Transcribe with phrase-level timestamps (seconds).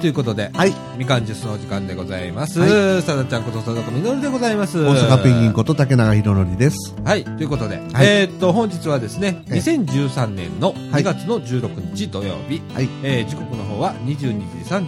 [0.00, 0.72] ということで、はい。
[0.96, 2.60] みかんジュースのお時間でございます。
[2.60, 4.78] はさだちゃんことさだこみのるでございます。
[4.78, 6.94] 大阪ペンギンこと竹永宏典です。
[7.04, 12.88] はい、ということで、はいえーっと、本日はですね、ええ2013年の2はい月の16日土曜日、はい。
[13.02, 14.38] えー時刻の方は22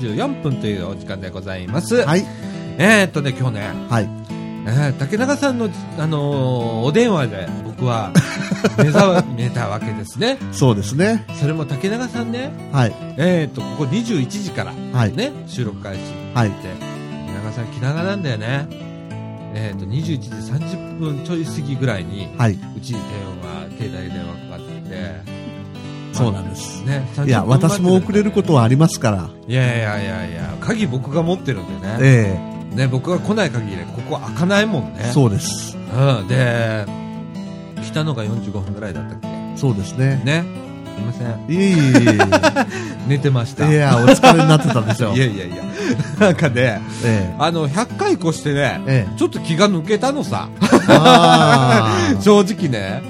[0.00, 1.96] 時34分というお時間でございます。
[2.04, 2.24] はい。
[2.78, 4.08] えーっとね、今日ね、はい。
[4.66, 7.48] えー竹中さんの、あのーお電話で
[7.80, 8.12] 僕は
[8.76, 10.38] 目ざめたわけですね。
[10.52, 11.24] そうですね。
[11.40, 12.94] それも竹中さんね、はい。
[13.16, 15.16] えーっと、ここ21時からはい。
[15.16, 16.02] ね、収録開始
[16.34, 16.50] はい。
[16.50, 16.56] で、
[17.26, 18.66] 竹中さん気長なんだよね。
[19.54, 22.52] えーっと、21時30分ちょい過ぎぐらいに、はい。
[22.52, 23.02] うちに電
[23.42, 25.40] 話、携帯電話かかってきて、
[26.12, 26.82] そうなんです。
[26.84, 28.60] ね、いや、私も遅れることは。
[28.60, 29.30] はありますから。
[29.48, 31.96] いやいやいやいや、鍵僕が持ってるんでね。
[32.02, 35.12] えね、僕が来ない限り、ここ開かないもんねえ。
[35.12, 35.78] そうです。
[35.78, 37.00] うん、で、
[37.90, 39.28] 来たのが45分ぐらいだったっけ？
[39.56, 40.20] そうですね。
[40.24, 40.44] ね。
[40.96, 41.26] すいません。
[41.48, 42.18] いえいえ
[43.08, 43.68] 寝てました。
[43.68, 43.76] いえ。
[43.76, 45.16] いや、お疲れになってたでしょう。
[45.16, 45.56] いやいやいや。
[46.18, 49.06] なんかね、えあの、100回越してね、え。
[49.08, 49.18] ええ。
[49.18, 50.48] ちょっと気が抜けたのさ。
[52.20, 53.02] 正直ね。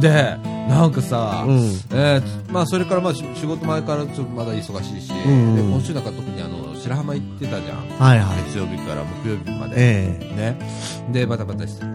[0.00, 0.36] で、
[0.70, 1.56] なんかさ、うん。
[1.92, 8.44] えーまあそれからまあし仕事前からちょっとまだ忙しいし、うんで今週なんか特にあの白浜行ってたじゃん、はいはい。
[8.46, 11.92] 月曜日から木曜日まで、えね、でバタバタしてて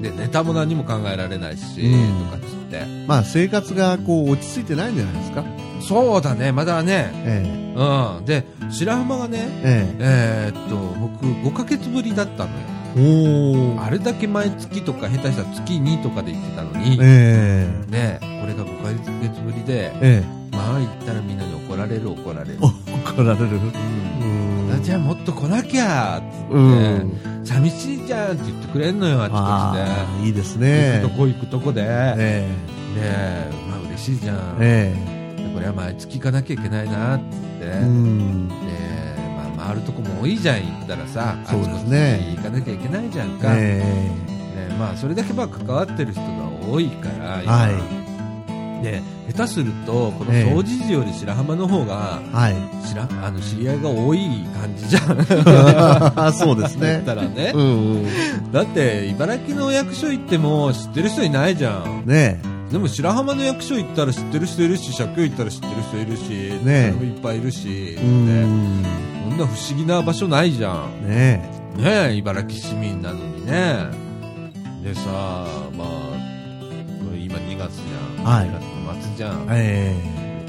[0.00, 3.04] でネタも何も考えられないし、うんとかっつってえ。
[3.08, 5.44] まあ、生活がこう、落ち着いてないんじゃないですか？
[5.86, 9.96] そうだねまだね、えうん、で白浜がねえ。
[9.98, 12.79] ええーっと僕5ヶ月ぶりだったのよえ。
[12.96, 13.82] おー。
[13.82, 17.90] あれだけ毎月とか下手したら月2とかで行ってたのに、ええ。
[17.90, 20.40] ねこれが5ヶ月ぶりでええ。
[20.56, 23.46] まあ行ったらみんなに怒られる怒られる、お怒られる。
[23.46, 24.82] うんうん。
[24.82, 27.20] じゃあもっと来なきゃっつって、うん。
[27.44, 31.18] 寂しいじゃんって言ってくれんのよあっちこっちああ、いいですで、ね行くと。
[31.18, 32.48] こ行くとこで、ねえ
[32.96, 34.94] えまあ嬉しいじゃん、え。
[35.38, 37.30] えでこれは毎月行かなきゃいけないなっつって、
[37.62, 37.80] え。
[37.82, 38.48] うん。
[39.66, 42.34] 回るとこも多いじゃん行ったらさそうですね。
[42.36, 43.78] 行かなきゃいけないじゃんか、え
[44.68, 48.00] ねまあ、それだけまあ関わってる人が多いから今、は
[48.82, 50.54] で下手するとこのええ。
[50.54, 52.34] 総持寺より白浜の方がえ。
[52.34, 52.86] はい。
[52.86, 56.32] 知らあの知り合いが多い感じじゃん。
[56.34, 56.94] そうですね。
[56.94, 57.68] だったらね、うんう
[57.98, 58.52] ん。
[58.52, 62.04] だって茨城の役所行っても知ってる人いないじゃん。
[62.06, 66.22] ねでも白浜の役所行ったら知ってる人いるし社協行ったら知ってる人いるし
[66.64, 68.00] ねえそれもいっぱいいるしえ。
[68.00, 68.84] うねん。
[69.28, 71.42] こんな不思議な場所ないじゃんね
[71.76, 73.86] ねえ茨城市民なのにね
[74.84, 75.02] でさ
[75.76, 75.88] まあ
[77.04, 79.94] これ今2月じゃん、はい2月の末じゃんえ。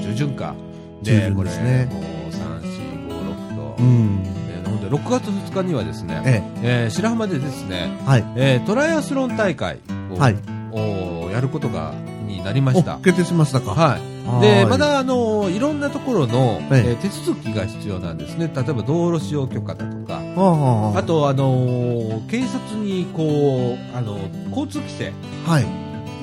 [0.00, 0.54] え中旬か
[1.02, 3.82] ですねもう3456と、え。
[3.82, 4.22] うん。
[4.22, 4.30] で
[4.70, 8.08] ほんで6月2日にはですね、ええー白浜でですね、え。
[8.08, 8.24] はい。
[8.36, 9.80] えートライアスロン大会
[10.14, 10.36] を,、はい。
[10.72, 11.92] をやることが
[12.38, 12.96] になりました。
[12.96, 13.70] お、決定しましたか。
[13.72, 14.66] はい、はでい。
[14.66, 16.90] まだあのいろんなところの、ええ。
[16.90, 18.50] えー手続きが必要なんですね。
[18.54, 20.14] 例えば道路使用許可だとか。
[20.14, 24.18] はあとあのー警察にこうあの
[24.50, 25.12] 交通規制。
[25.46, 25.64] はい。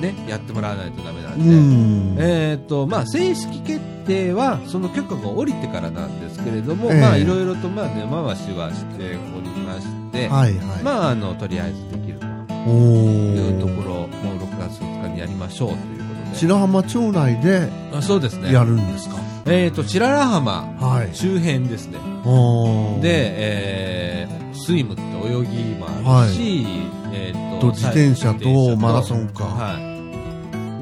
[0.00, 2.16] ねやってもらわないとダメなんうで、ん。
[2.18, 7.00] えーとまあ、正式決定はその許可が下りてからなんですけれども、ええ。
[7.00, 10.82] まあいろいろとまあ根回しはしておりまして、はいはい。
[10.82, 12.26] まああのとりあえずできると。
[12.66, 13.84] おいうとこー。
[13.84, 15.99] ろもう6月2日にやりましょうという
[16.34, 19.16] 白浜町内であそうですねやるんですか？
[19.46, 21.14] えーと白良浜はい。
[21.14, 23.00] 周辺ですねおー。
[23.00, 26.66] で、えースイムって泳ぎもあるし、
[27.12, 29.78] えー、とと自転車とマラソンかは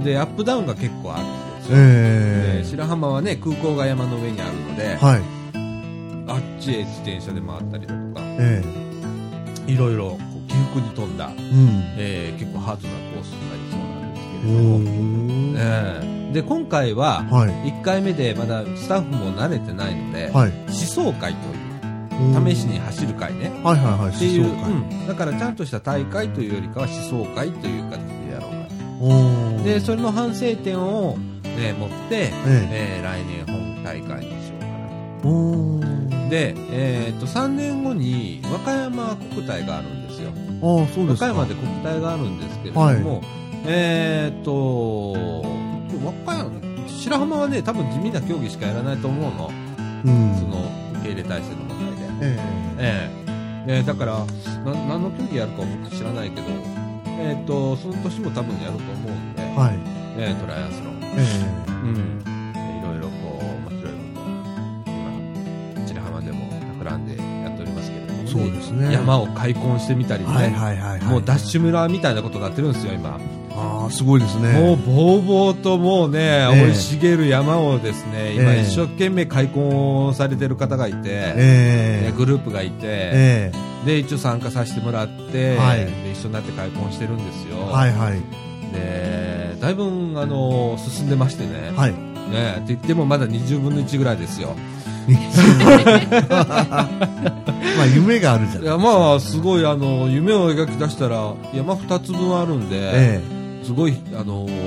[0.01, 4.97] い、でアップダウンが結構あるんですよ、えで白浜はね空港が山の上にあるので、え。
[4.97, 5.23] はい。
[6.27, 8.63] あっちへ自転車で回ったりだとかえ
[9.67, 11.41] いろいろ起伏に富んだ、え。
[11.41, 11.83] うん。
[11.97, 13.68] えー結構ハードなコースになり
[14.43, 14.79] けれども。
[15.57, 17.73] えーで今回ははい。
[17.73, 20.53] 1回目でまだスタッフも慣れてないので、はい。
[20.67, 24.15] 思想会という試しに走る会ねはいはいはい。
[24.15, 28.57] っていう、うんだからちゃんとした大会というよりかは思想会という形でやろうか
[29.01, 29.65] おー。
[29.65, 34.67] でそれの反省点を、ね、持って、ええー来年本大会にしようか
[35.29, 36.29] な。
[36.29, 40.31] で、えー、と3年後に和歌山国体があるんですよ
[40.63, 41.33] ああ、そうですか。
[41.33, 43.23] 和歌山で国体があるんですけれども、
[43.67, 46.51] えっ、と和歌山
[46.89, 49.51] 白浜はね多分地味な競技しかやらないと思うの、
[50.05, 50.37] うん。
[50.37, 50.71] その
[51.01, 52.39] 受け入れ体制の問題で、え
[52.79, 53.11] え。
[53.67, 53.81] ええ。
[53.81, 54.25] ーだから
[54.65, 56.47] な何の競技やるか僕知らないけど、
[57.21, 59.55] えー、とその年も多分やると思うんで、え。
[59.55, 59.79] はい。
[60.19, 60.99] えートライアスロン。
[61.17, 61.69] え。
[61.69, 62.23] うん、
[68.39, 68.93] そそうですね。
[68.93, 71.03] 山を開墾してみたりね、はいはいはいはい。
[71.05, 73.19] もうダッシュ村みたいなことになってるんですよ、今。
[73.55, 74.53] ああ、すごいですね。
[74.53, 83.53] もうぼうぼうともうね、え生い茂る山をですね、今ええ一生懸命開墾されてる方がいて、ええねグループがいて、え
[83.85, 87.57] で、一応参加させてもらって、はいで一緒になって開墾してるんですよ。
[87.71, 88.21] えはいはい。
[88.73, 91.93] で、だいぶ、あの、進んでましてね、はい。
[92.31, 94.55] ね、って言ってもまだ20分の1ぐらいですよ。
[95.09, 95.15] ま
[97.85, 103.21] あ、夢があるじゃないいや、まあ、すごい、あの、夢を描き出したら、山2つ分あるんで、え
[103.63, 104.59] すごい、あの何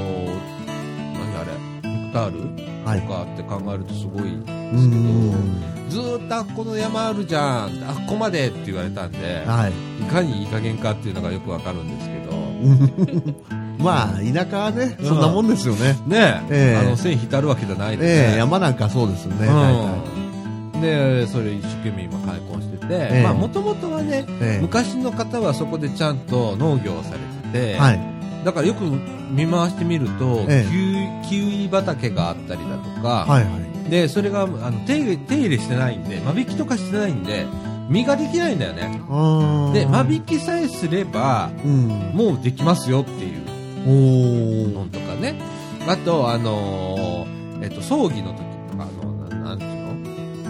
[1.36, 1.44] あ
[1.84, 3.02] れ、ヘクタールえはい。
[3.02, 5.62] とかって考えるとすごいですけど、ん。
[5.90, 9.74] ずーっとあっこの山あるじゃん、あっこまでって言われたんで、はい。
[10.02, 12.32] いかにいい加減かっていうのがよくわかるんですけど、
[13.84, 15.98] まあ、田舎はね、うんそんなもんですよね。
[16.08, 18.38] ねええあの、線引いてあるわけじゃないんで、ええね。
[18.38, 19.48] 山なんかそうですよね。
[19.48, 19.78] 大う
[20.18, 20.21] ん。
[20.82, 28.00] で、それ一生懸命今開墾してて、ええまあ、もともとはね、体え昔の方はそこでちゃんと農業をされてて、えはい。
[28.44, 33.50] だからよく見回してみると、ええキウイ畑があったりだとか、はいは
[33.88, 33.90] い。
[33.90, 37.46] で、それがあの手入れ手入れしてないんで、間引きとかしてないんで、
[37.90, 39.02] 実ができないんだよね。
[39.74, 41.88] で、間引きさえすれば、うん。
[42.14, 43.42] もうできますよっていう。
[43.84, 45.36] のとかね。
[45.88, 48.51] あと、あのーえっと、葬儀の時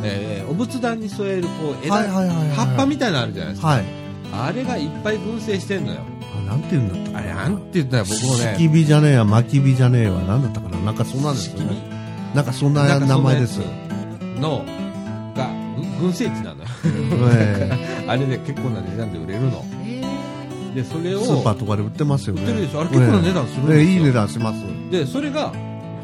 [0.03, 2.50] えーお仏壇に添える、こう、枝、はいはいはいはい。
[2.50, 3.68] 葉っぱみたいなのあるじゃないですか。
[3.68, 3.86] はい。
[4.33, 6.00] あれがいっぱい群生してんのよ。
[6.38, 10.21] あ、なんて言うんだったかあれ、なんて言ったら僕もね、き火じゃねえや、巻き火じゃねえわ。
[10.21, 11.75] なんだったかななんかそんなんですよね。
[12.36, 13.59] なんかそんな名前です。
[14.39, 14.63] の、
[15.36, 15.50] が、
[16.00, 16.69] ぐ群生地なのよ。
[17.33, 17.71] え
[18.07, 19.63] あれで結構な値段で売れるの。
[20.74, 22.42] で、それを、えスーパーとかで売ってますよね。
[22.42, 24.57] 売ってるでしょあれ結構な値段するんですよええいい値段します。
[24.89, 25.51] で、それが、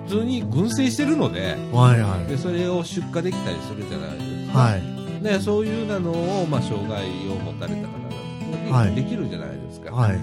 [0.07, 2.29] 普通に群生してるので、はいはい。
[2.29, 4.59] で、それを出荷できたりするじゃないですか。
[4.59, 5.23] はい。
[5.23, 9.93] で、そういうなのを、まあ、障害を持たれた方が、はいできるじゃないですか。
[9.93, 10.19] はい。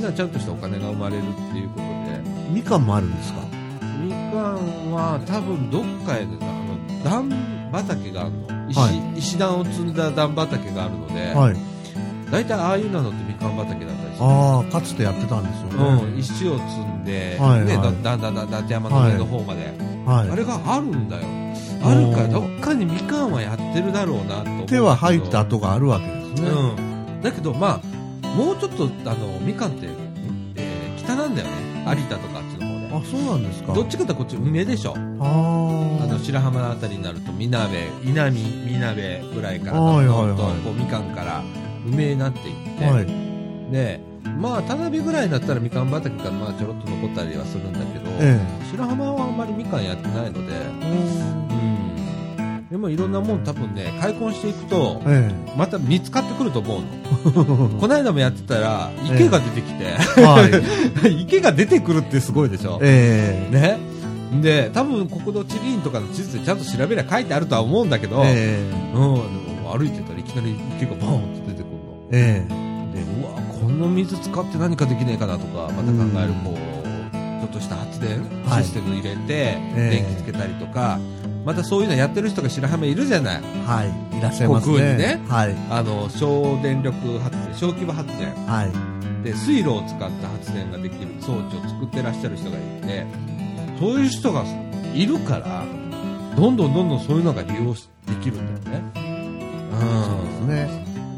[0.00, 2.20] じゃあちゃんとしたお金が生まれるっていうことで、
[2.50, 3.40] みかんもあるんですか？
[4.02, 7.30] みかんは多分どっかへ、あの、段
[7.72, 8.70] 畑があるの。
[8.70, 11.56] 石、は石段を積んだ段畑があるので、はい。
[12.30, 14.24] 大体ああいうのって畑だったりする。
[14.26, 16.02] ああ、かつてやってたんですよね。
[16.02, 19.72] うん、石を積んで、はいね、はいだだんだんだん山の上の方まで、
[20.06, 20.30] はい。
[20.30, 21.22] あれがあるんだよ。
[21.84, 24.66] あるから、どっかにみかんはやってるだろうなと。
[24.66, 26.50] 手は入った跡があるわけですね。
[26.50, 27.20] うん。
[27.22, 29.88] だけど、まあ、もうちょっと、あの、みかんって、
[30.56, 31.54] えー北なんだよね。
[31.84, 33.06] 有田とかあっちの方で。
[33.06, 34.94] あ、そうなんですかどっちかというとこっち梅でしょ。
[34.96, 41.42] ああの、白浜のあたりになると、みなべ、稲見、みなべぐらいから、はいはいはいどんどんこう、みかんから
[41.84, 42.92] 梅になっていって、あ。
[42.92, 43.31] はい。
[43.72, 44.00] で、
[44.38, 48.38] まあ、田辺ぐらいになったらみかん畑が、まあ、ちょろっと残ったりはするんだけど、え
[48.70, 50.66] 白浜はあんまりみかんやってないので、え。
[51.56, 52.68] うん。
[52.70, 56.86] でもいろんなもん多分ね、開墾していくと、えまた見つかってくると思うの。
[57.76, 57.80] え。
[57.80, 59.84] この間もやってたら、池が出てきて、
[60.22, 60.48] は
[61.02, 61.20] い。
[61.22, 62.78] 池が出てくるってすごいでしょ。
[62.82, 63.54] ええ。
[63.54, 63.92] ね。
[64.40, 68.62] で、多分国土地理院とかの地図でちゃんと調べりゃ書いてあるとは思うんだけど、え
[68.94, 69.00] うん、
[69.56, 72.08] でも歩いてたらいきなり池がバーンって出てくるの。
[72.12, 72.46] え。
[72.48, 72.62] え
[72.94, 76.82] で、うわ、この水使って何かできねえかなとか、また考える、こう、
[77.40, 80.98] ちょっとした発電はいシステム入れて、ええ電気つけたりとか、
[81.44, 83.40] またそういうのやってる人が白浜いるじゃない。
[83.42, 83.66] え。
[83.66, 84.18] はい。
[84.18, 84.74] いらっしゃいますね。
[84.74, 85.56] 航空にねはい。
[85.70, 88.32] あの、小電力発電、小規模発電。
[88.46, 89.24] はい。
[89.24, 93.06] で、水路を使った発電ができる装置を作ってらっしゃる人がいて、
[93.78, 94.44] そういう人が
[94.92, 95.64] いるから、
[96.36, 98.84] どんどんどんどんそういうのが利用しできるんだよね。
[100.40, 100.48] うん。
[100.48, 100.66] ね。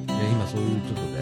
[0.07, 1.14] で、今そういうちょっと。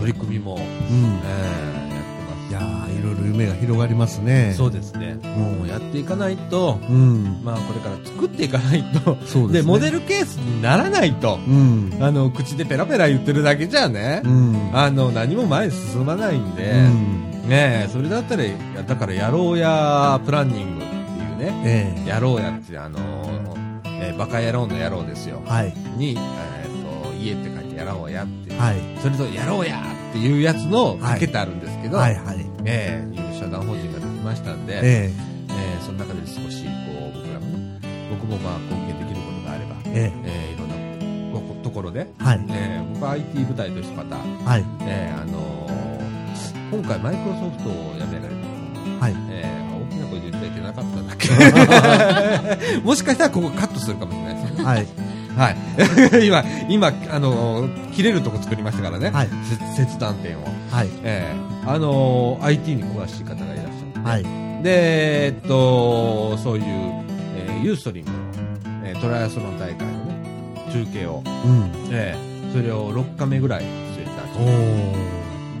[0.00, 0.60] 取り組みも、うん。
[0.60, 4.56] えーやっていやーいろいろ夢が広がりますねます。。
[4.56, 5.16] そうですね。
[5.22, 7.42] もうやっていかないと、うん。
[7.44, 9.48] まあこれから作っていかないと、ですね。
[9.52, 11.92] で、モデルケースにならないと、うん。
[12.00, 14.70] あの、口でペラペラ言ってるだけじゃねう、ん。
[14.72, 16.74] あの、何も前に進まないんで、う
[17.46, 17.48] ん。
[17.48, 18.44] ねえ、それだったら、
[18.86, 20.94] だからやろうやプランニングって
[21.44, 22.08] いうね、ええ。
[22.08, 22.98] やろうやって、あの
[24.00, 25.42] えーバカ野郎の野郎ですよ。
[25.46, 25.74] はい。
[25.96, 28.76] に、えーと、家って書いてやろうやって、はい。
[29.00, 29.80] それとやろうや
[30.10, 32.44] っていうやつのかけてあるんですけど、はいはい。
[32.64, 35.12] ええいう社団法人ができましたんで、ええ
[35.50, 36.70] えその中で少し、こ
[37.10, 37.80] う、僕らもね、
[38.10, 39.90] 僕もまあ貢献できることがあれば、え。
[39.94, 40.68] えええいろん
[41.32, 42.24] なこところで、え。
[42.24, 42.46] はい。
[42.50, 44.64] ええ僕は IT 部隊としてまた、はい。
[44.82, 45.68] ええあの
[46.70, 48.34] 今回マイクロソフトを辞められ
[49.00, 49.14] たはい。
[49.30, 54.64] えー、大きな声で言っちゃいけなかったんだっけ もしかしたらここカットするかもしれないですね。
[54.64, 55.07] はい。
[55.38, 55.56] はい。
[56.26, 59.10] 今、今、あのー切れるとこ作りましたからね。
[59.10, 59.28] はい。
[59.76, 60.42] せ切断点を。
[60.70, 60.88] はい。
[61.02, 64.06] えー、あのー IT に詳しい方がいらっしゃる。
[64.06, 64.22] はい。
[64.62, 68.18] で、えっと、そういう、えーユーストリームの、
[68.84, 70.14] えートライアスロン大会のね、
[70.72, 71.70] 中継を、うん。
[71.90, 73.66] えーそれを6カメぐらい据
[74.02, 74.06] え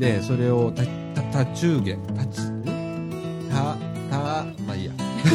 [0.00, 0.82] でそれをた
[1.20, 2.40] た多中下たち
[3.50, 3.76] た
[4.10, 4.18] た
[4.66, 4.92] まあいいや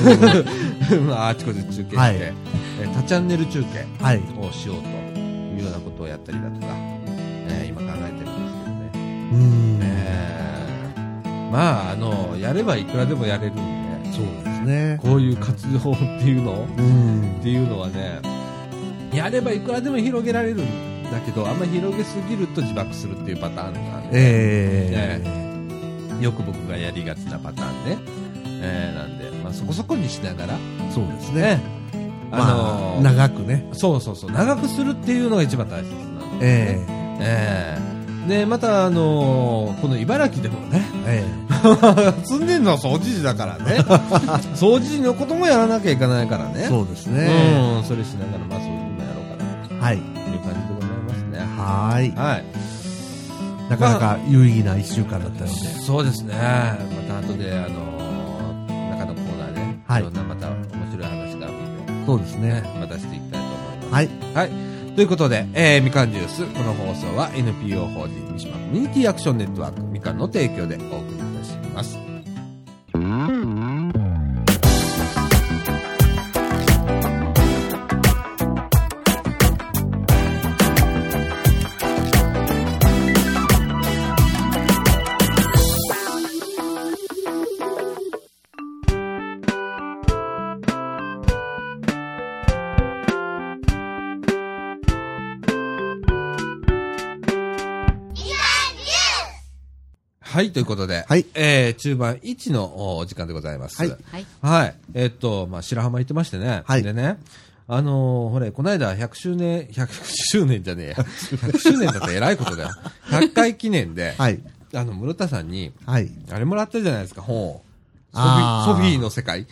[1.07, 2.33] まああちこち中継して、はい
[2.81, 4.21] え多チャンネル中継はい。
[4.39, 4.87] をしようと
[5.19, 6.67] いうようなことをやったりだとか、
[7.49, 9.79] えー今考えてるんですけどね、うーん。
[9.81, 14.99] えーまああのやればいくらでもやれるんでそうですね。
[15.01, 18.19] こういう活動っていうのうんっていうのはね
[19.13, 25.21] やればいくらでも広げられるんだけどあんまり広げすぎると自爆するっていうパターンなんで、え
[26.19, 27.97] よく僕がやりがちなパターンね、
[28.63, 31.59] えーなんで、まあ、そこそこにしながらえそうですねね。
[32.33, 33.67] あまのあ、長くね。
[33.73, 36.85] そうそうそう長くするっていうのが一番大切なんで、え
[37.19, 37.93] ええ
[38.27, 43.79] でまた、あのーこの茨城でもねええ 住んでるのは掃除時だからね
[44.55, 47.27] 掃除時のこともやらなきゃいけないからねえそうですね。
[47.77, 49.21] うん、それしながら、まあ、掃除もやろ
[49.67, 49.97] うかなはい。
[49.97, 51.39] という感じでございますね。
[51.57, 52.15] はーい。
[52.15, 52.43] はい。
[53.69, 55.53] なかなか有意義な一週間だったので。
[55.81, 56.33] そうですね。
[56.37, 60.47] また後で、あのー中のコーナーで、はいいろんなまた
[62.05, 62.61] そうですね。
[62.61, 63.93] ね、またしていきたいと思います。
[63.93, 64.09] はい。
[64.33, 64.49] はい。
[64.95, 66.45] ということで、えー、みかんジュース。
[66.45, 71.22] この放送は NPO 法人三島コミュニティアクションネットワークみかんの提供でお送り
[100.33, 103.79] はい、ということで、はいえー、中盤1のお時間でございます。
[103.79, 104.25] はいはい。
[104.41, 104.75] はい。
[104.95, 106.63] えっと、まあ、白浜行ってましてね。
[106.65, 107.19] はいでね、
[107.67, 109.87] あのーほれ、この間100周年、100
[110.31, 110.95] 周年じゃねえや。
[111.05, 112.69] 100周年だって偉いことだよ。
[113.09, 114.39] 100回記念で、はい。
[114.73, 116.09] あの、室田さんに、はい。
[116.31, 117.61] あれもらったじゃないですか、本を。
[118.11, 119.45] ソフィソフィーの世界。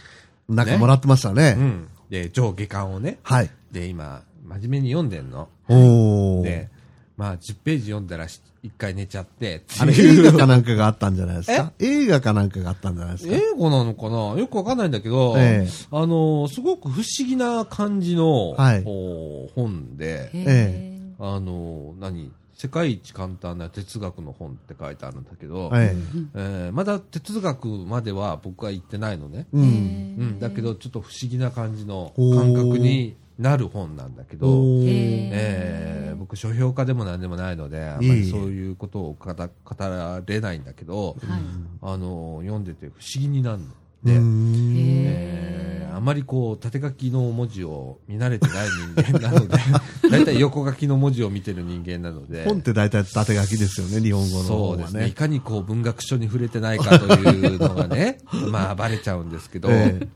[0.50, 1.58] なんかもらってましたね。
[1.60, 1.88] うん。
[2.10, 3.20] で、上下巻をね。
[3.22, 3.52] はい。
[3.72, 5.48] で、今、真面目に読んでんの。
[5.70, 6.44] おー。
[6.44, 6.70] で、
[7.18, 11.74] まあ、10ページ読んだらし、一回寝ちゃって、あれ映画かなんかがあったんじゃないですか？
[11.80, 13.36] 映画かなんかがあったんじゃないですか？
[13.36, 14.40] 英語なのかな？
[14.40, 15.70] よくわかんないんだけど、ええ。
[15.92, 18.84] あのすごく不思議な感じの、はい。
[18.86, 22.32] お本で、えあの何？
[22.54, 25.96] 世界一簡単な哲学の本って書いてあるんだけど、え
[26.36, 26.38] え。
[26.70, 29.58] ーまだ哲学までは僕は行ってないのね、え。
[29.58, 29.64] うん。
[29.64, 34.48] うん、だけどちょっと不思議な感じの感覚になる本なんだけど。
[34.84, 41.42] えー僕書評家でも何でもないのであんまりそういうことを語語られないんだけど、はい。
[41.82, 43.66] あの読んでて不思議になるの。
[43.66, 44.74] うで、ん。
[44.78, 49.58] えーあまりこう縦書きの文字を見慣れてない人間なので
[50.10, 52.46] 大体横書きの文字を見てる人間なので。
[52.46, 55.02] 本って大体縦書きですよね、日本語のそう方はですね。
[55.02, 55.12] いね。
[55.12, 58.20] かにこう文学書に触れてないかというのがね
[58.50, 60.08] まあバレちゃうんですけど、ええ。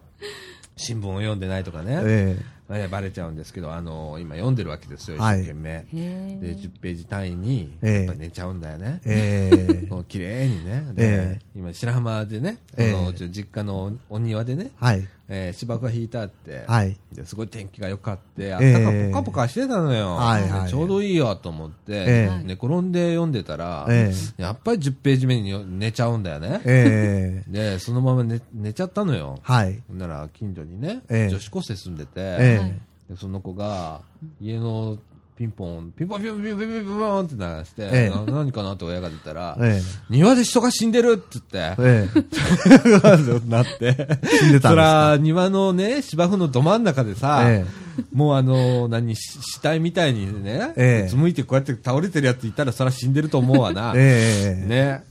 [0.77, 5.41] 新聞を読んでないとかね、ええーバレちゃうんですけどあの今読んでるわけですよ一はい。
[5.41, 6.39] 生懸命、へー。
[6.39, 8.05] で10ページ単位にええ。
[8.05, 9.01] やっぱ寝ちゃうんだよね。
[9.05, 9.49] え。
[9.53, 9.67] え。
[9.83, 9.87] え。
[9.89, 11.45] こう綺麗にね、でええ。
[11.55, 12.89] 今白浜でね、ええ。
[12.89, 15.07] あのうちの実家のお庭でね、はい。
[15.27, 16.95] えー芝生が引いてあって、はい。
[17.11, 26.61] ですごい天気が良かって、あっええたかポカポカしてたのよ、はいはいでちょうどいいよと思って、ええ寝転んで読んでたら、えやっぱり10ページ目に寝ちゃうんだよね。
[26.65, 27.51] ええ。
[27.51, 29.39] で、そのまま寝寝ちゃったのよ。
[29.41, 29.81] はい。
[29.89, 32.75] なら近所にね、ええ女子高生住んでて、
[33.09, 34.01] でその子が
[34.39, 34.97] 家の
[35.37, 42.07] ピンポン、ピンポンピンポンピンポンピンポンって鳴らして、ええな何かなって親が出たら、え庭で人が死んでるって言って、え。
[43.45, 43.95] えなって。
[43.99, 44.19] え。
[44.39, 45.09] 死んでたんそですか？
[45.11, 47.65] ら、庭のね、芝生のど真ん中でさ、え
[48.13, 53.93] もうあの、何、し死体みたいにね、ええうつむいてこうやって倒れてるやついたら、そら死んでると思うわな。
[53.97, 54.57] え。
[54.59, 54.67] ええ。
[54.67, 55.03] ね。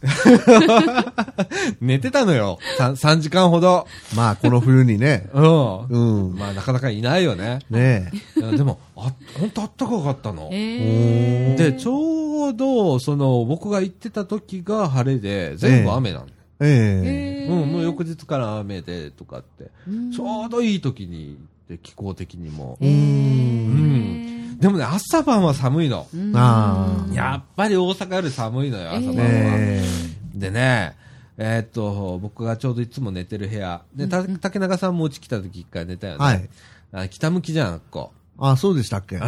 [1.81, 2.59] 寝てたのよ。
[2.79, 3.87] 3, 3時間ほど。
[4.15, 5.29] まあ、この冬にね。
[5.33, 5.87] うん。
[5.87, 6.35] うん。
[6.37, 7.61] まあ、なかなかいないよね。
[7.71, 10.49] ねいやでも、あ、本当あったかかったの。
[10.53, 16.27] へーで、ちょうど、その、僕が行ってた時が晴れで、全部雨なの。
[16.27, 16.31] え。
[16.61, 17.47] ええ。
[17.47, 19.71] へーうん、もう翌日から雨でとかって、
[20.15, 22.77] ちょうどいい時に、で気候的にも。
[22.81, 26.07] へーでもね、朝晩は寒いの。
[26.15, 27.15] うんああ。
[27.15, 29.23] やっぱり大阪より寒いのよ、朝晩は。
[29.25, 29.83] え
[30.35, 30.95] でね、
[31.37, 33.83] えーっと、僕がちょうどいつも寝てる部屋。
[33.95, 36.25] で、た竹中さんもうち来た時一回寝たよね。
[36.25, 36.49] はい
[36.93, 39.17] あ北向きじゃん、こああ、そうでしたっけ？
[39.17, 39.21] う。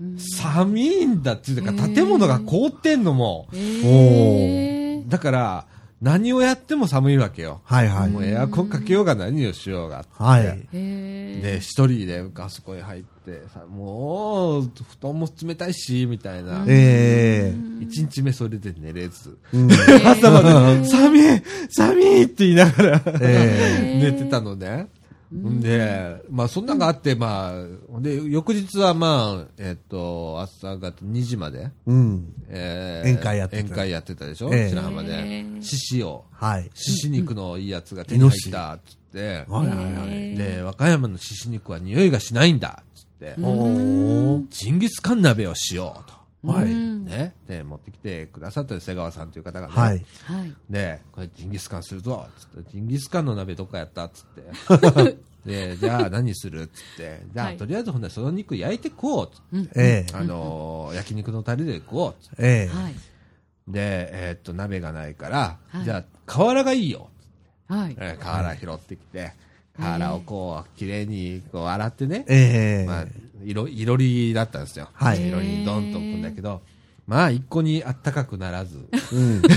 [0.00, 0.18] うん。
[0.18, 3.48] 寒いんだっていうか、建物が凍ってんのも。
[3.52, 5.66] へーだから、
[6.02, 7.62] 何をやっても寒いわけよ。
[7.64, 8.10] はいはい。
[8.10, 10.04] もうエアコンかけようが何をしようが。
[10.12, 10.68] はい。
[10.72, 16.64] で、一人であそこへ入って、さ、もう、布団も冷たいし、みたいな。
[16.68, 19.38] え一日目それで寝れず。
[19.54, 19.72] えうん
[20.04, 24.88] 朝まで、 寒い寒いって言いながら、え 寝てたのね。
[25.34, 32.32] んで、まあそんなのがあって、まあ、で、翌日はまあ、えっと、朝方2時まで、うん。
[32.48, 34.50] え宴会やってた宴会やってたでしょ？
[34.54, 35.46] ええ白浜でえ。
[35.58, 36.70] え獅子を、はい。
[36.74, 40.36] 獅子肉のいいやつが手に入った、っつって、はいはいはい。
[40.36, 44.44] で、和歌山の獅子肉は匂いがしないんだ、っつって、おー。
[44.50, 46.15] ジンギスカン鍋をしようと。
[46.42, 46.64] はい。
[46.72, 47.34] うんね。
[47.48, 49.72] で、持ってきてくださったよ瀬川さんという方がね。
[49.72, 50.04] はい。
[50.24, 50.52] はい。
[50.70, 54.24] で、これジンギスカンするぞつって、ジンギスカンの鍋どっかやったっつっ
[55.04, 55.16] て。
[55.46, 62.94] で、じゃあ何するっつって、じゃあ、はいとりあえずほんでその肉焼いてこうっつってええあのー焼肉のタレで食おうっつってええはい。
[63.68, 67.08] で、えーっと、鍋がないから、はいじゃあ、瓦がいいよ。
[67.68, 67.96] はい。
[67.98, 69.32] えー瓦拾ってきて、
[69.76, 73.04] 瓦をこう、綺麗にこう洗ってね、ええまあ、
[73.46, 74.88] 色、いろりだったんですよ。
[74.92, 76.62] はいいろりにドンと置くんだけど、
[77.06, 78.88] まあ、一個にあったかくならず。
[79.12, 79.42] うん。
[79.42, 79.48] で、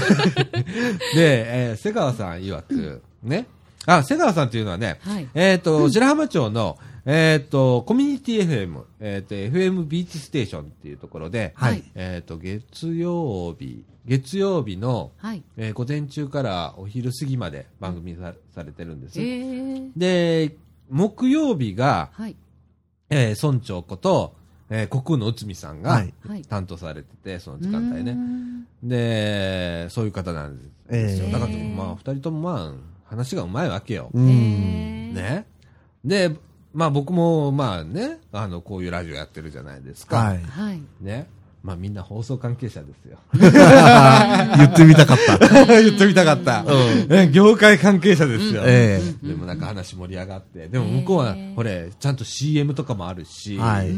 [1.15, 3.48] えー瀬川さん曰く、ね。
[3.86, 11.84] あ、瀬川さんっていうのはね、はいえっ、と、白浜町の、えっ、と、コミュニティ FM、えっ、と、FM ビーチステーションっていうところで、はい。
[11.96, 15.41] えっ、と、月曜日、月曜日の、はい。
[15.58, 19.19] えー午前中からお昼過ぎまで番組さされてるんです。
[19.19, 19.81] ええ。
[19.98, 20.55] で、
[20.91, 22.36] 木曜日が、はい。
[23.10, 24.36] えー村長こと、
[24.70, 26.42] えー、国空の内海さんがはいはい。
[26.44, 28.16] 担当されてて、その時間帯ねう。
[28.16, 30.58] んで、そういう方なん
[30.89, 31.25] ですよ。
[31.25, 32.74] ええだから、まあ、二人ともまあ、
[33.06, 34.10] 話がうまいわけよ。
[34.13, 35.46] ね。
[36.06, 36.36] で、
[36.74, 40.18] まあ僕も、まあね、あの、こういうラジオやってるじゃないですか。
[40.18, 40.44] はい。
[40.44, 40.82] はい。
[41.01, 41.28] ね。
[41.62, 43.20] まあみんな放送関係者ですよ。
[43.36, 45.38] 言ってみたかった。
[45.82, 46.63] 言ってみたかった。
[46.63, 48.63] ね業界関係者ですよ。
[48.66, 50.68] えでもなんか話盛り上がって。
[50.70, 53.89] でも向こうはこれ、ちゃんと CM とかもあるし、はい。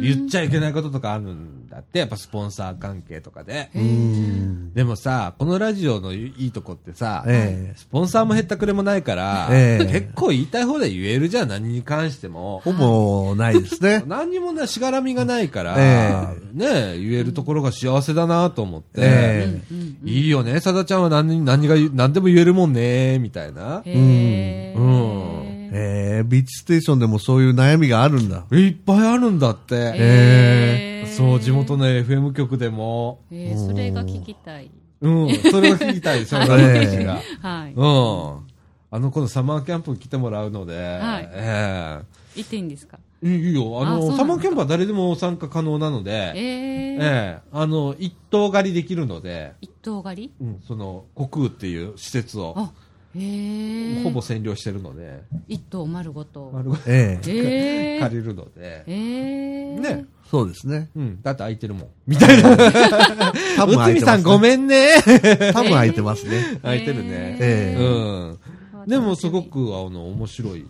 [0.00, 3.70] 言っちゃいけないこととかあるんだって、やっぱスポンサー関係とかで。
[3.74, 4.72] うん。
[4.74, 12.60] でもさ、このラジオのいいとこってさ、ええスポンサーも減ったくれもないから、ええ結構言いたい放題言えるじゃん、何に関しても。
[12.64, 14.02] ほぼないですね。
[14.08, 19.60] 何にもな、しがらみがないから、えね言えるところが幸せだなと思って、え
[20.04, 23.82] いいよね、さだちゃんは何何が何でも言えるもんね、みたいな。
[23.84, 25.23] うん
[25.76, 28.44] ええビーチステーションでもそういう悩みがあるんだ。
[28.52, 29.74] いっぱいあるんだって。
[29.96, 33.20] ええそう、地元の FM 局でも。
[33.30, 34.70] ええ、それが聞きたい。
[35.00, 37.20] うん、それを聞きたいでしょ、え え私が。
[37.42, 37.72] はい。
[37.74, 38.54] うん。
[38.90, 41.98] あの、このサマーキャンプ来てもらうので、はいえ
[42.36, 42.98] 行っていいんですか？
[43.22, 43.80] えいいよ。
[43.82, 46.94] あの、あサマーキャンプは誰でも参加可能なので、ええ。
[46.94, 50.30] ええあの、一棟借りできるので、一棟借り？
[50.40, 52.70] うん、その、国空っていう施設を、あ。
[54.02, 56.50] ほぼ占領してるので、一棟丸ごと。
[56.52, 58.00] 丸ごとええええ。
[58.00, 59.78] 借りるので、ええ。
[59.78, 60.06] ね。
[60.28, 60.90] そうですね。
[60.96, 61.88] うん、だって空いてるもん。
[62.08, 62.56] みたいな。
[63.56, 64.88] 多分空いてます、内海さんごめんね。
[65.52, 66.58] 多分空いてますね。
[66.62, 67.38] 空いてるね。
[67.40, 68.88] ええうん。
[68.88, 70.66] でもすごく、あの、面白い。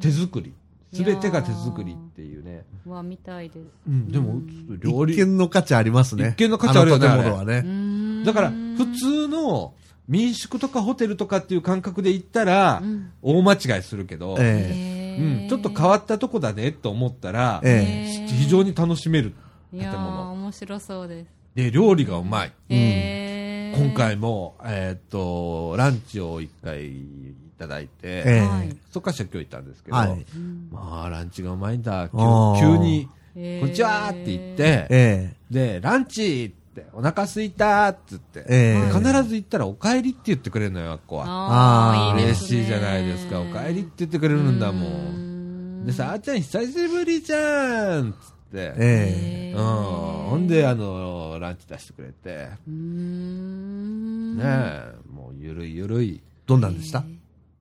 [0.00, 0.52] 手作り。
[0.92, 2.64] すべてが手作りっていうね。
[2.86, 3.66] は見たいです。
[3.88, 4.40] うん、でも、
[4.78, 5.14] 料理。
[5.14, 6.34] 一見の価値ありますね。
[6.36, 8.24] 一見の価値あるよね建物はうね。
[8.24, 9.74] だから、普通の
[10.12, 19.32] 民宿とかホテルとかっていう感覚で行ったらうん、大間違いするけど、えうん、ちょっと変わったとこだねと思ったら、え非常に楽しめる
[19.72, 20.32] いやー、建物。
[20.32, 21.30] 面白そうです。
[21.54, 22.52] で、料理がうまい。
[22.68, 23.74] え。
[23.74, 28.40] ー今回も、えーっと、ランチを一回いただいて、ええ。
[28.40, 28.76] はい。
[28.92, 30.26] そっから今日行ったんですけど、はい。
[30.36, 30.68] うん。
[30.70, 32.10] まあ、ランチがうまいんだ。
[32.10, 33.60] 急に、えー。
[33.60, 36.61] こんにちはって言って、えで、ランチって、
[36.92, 41.24] お腹すいたって言って、ええ必ず行ったらお帰りって言ってくれるのよ、あっこは。
[41.28, 43.40] あーいいですね嬉しいじゃないですか。
[43.40, 44.86] お帰りって言ってくれるんだも。
[44.86, 48.16] うんんでさ、あーちゃん久しぶりじゃんっつっ
[48.52, 48.74] て。
[48.78, 49.64] ええうん。
[49.64, 56.20] ほんで、あの、ランチ出してくれて、うーんねえ、もうゆるいゆるい。
[56.46, 57.04] どんなんでした？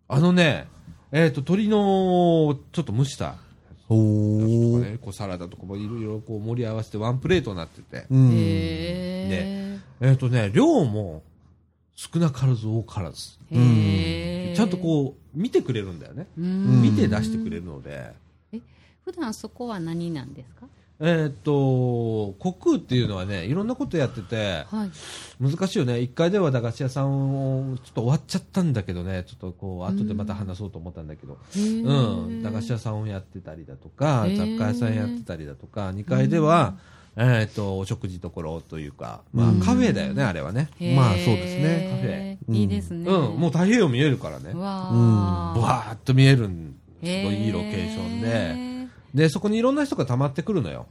[0.08, 0.68] あのね、
[1.12, 3.36] えっ、と、鶏の、ちょっと蒸した、
[3.94, 4.92] おとかー。
[4.92, 8.30] ね、こうサラダとかもいろいろこう盛り合わせてワンプレートになってて、うん。
[8.34, 11.22] へえっ、とね、量も
[11.96, 14.56] 少なからず多からず、ーへー。
[14.56, 16.26] ちゃんとこう、見てくれるんだよね。
[16.38, 16.82] うーん。
[16.82, 18.12] 見て出してくれるので、
[19.06, 20.68] 普段そこは何なんですか？
[21.04, 24.92] えっ、と、国空っていうのはね、いろんなことやってて、はい。
[25.42, 25.96] 難しいよね。
[25.96, 36.76] 1階では駄菓子屋さんを、ちょっと終わっちゃったんだけどね、ちょっとこう、後でまた話そうと思ったんだけど、うん、駄菓子屋さんをやってたりだとか、雑貨屋さんやってたりだとか、2階では、
[37.18, 40.70] えっ、と、お食事所というか、まあうんカフェだよね、あれはね。
[40.96, 42.38] まあそうですねカフェ。
[42.48, 43.10] うんいいですね。
[43.10, 44.52] うん、もう太平洋見えるからね。
[44.54, 44.92] うわ
[45.56, 48.71] ぼーわーっと見えるん、すごへいいいロケーションで、
[49.14, 50.86] で、そこにいろんな人が溜まってくるのよ。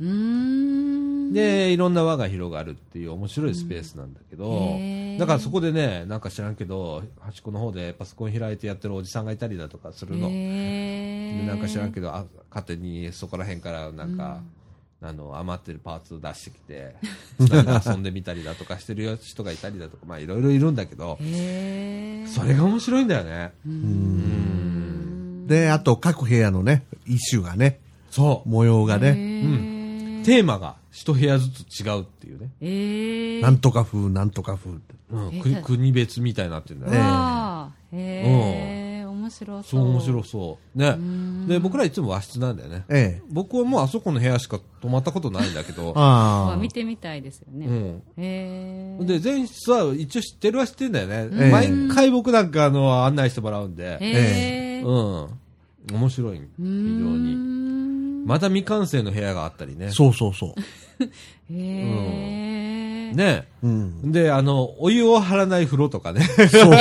[1.32, 4.44] で、いろんな輪が広がるっていう面白いスペースなんだけど、
[4.78, 5.18] へー。
[5.18, 10.28] だからそこでね、なんか知らんけど、端っこの方でパソコン開いてやってるおじさんがいたりだとかするの。
[10.28, 14.42] でなんか知らんけど、あ勝手にそこら辺からなんか、
[15.02, 16.94] あの余ってるパーツ出してきて、
[17.38, 21.24] 遊んでみたりだとかしてる人がいたりだとか、まあいろいろいるんだけど、そ
[22.44, 23.52] れが面白いんだよね。
[23.66, 25.46] うん。
[25.46, 27.80] で、あと各部屋のね、一種がね、
[28.20, 28.48] そう。
[28.48, 32.50] 模様がね、へーテーマが一部屋ずつ違うっていうね。
[32.60, 34.94] えーなんとか風、なんとか風って。
[35.10, 36.98] うん、え国国別みたいになってるんだね。
[36.98, 39.80] わーへー面白そう。
[39.80, 40.78] そう、面白そう。
[40.78, 40.96] ね。
[41.48, 42.84] で、僕らいつも和室なんだよね。
[42.88, 43.22] ええ。
[43.30, 46.56] 僕はもうあそこの部屋しか泊まったことないんだけど、 ああ。
[46.56, 47.66] 見てみたいですよね。
[47.66, 48.02] うん。
[48.18, 51.28] へーで、前室は一応知ってるは知ってるんだよね。
[51.32, 55.26] ええ毎回僕なんかあの案内してもらうんで、へーう
[55.92, 55.96] ん。
[55.96, 56.38] 面白い。
[56.38, 57.79] 非常に。
[58.24, 59.90] んまた未完成の部屋があったりね。
[59.90, 61.04] そうそうそう。
[61.52, 63.48] へーね。
[63.62, 64.12] うん。
[64.12, 66.22] で、あの、お湯を張らない風呂とかね。
[66.22, 66.76] そうそう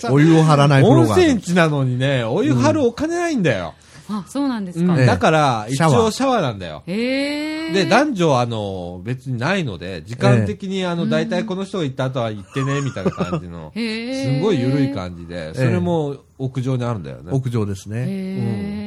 [0.00, 0.12] そう。
[0.14, 1.22] お湯を張らない風温呂がある。
[1.24, 3.74] 泉地なのにね、お湯張るお金ないんだよ。
[4.08, 4.92] あ、そうなんですか。
[4.92, 6.82] うんええだから、一応シャワーなんだよ。
[6.86, 17.30] へーで、男女、あの、別にないので、時間的に、あの、大体この人が行った後は行ってね、みたいな感じの、すごい緩い感じで、それも屋上にあるんだよね。
[17.32, 17.98] 屋上ですね。
[17.98, 18.81] へうんー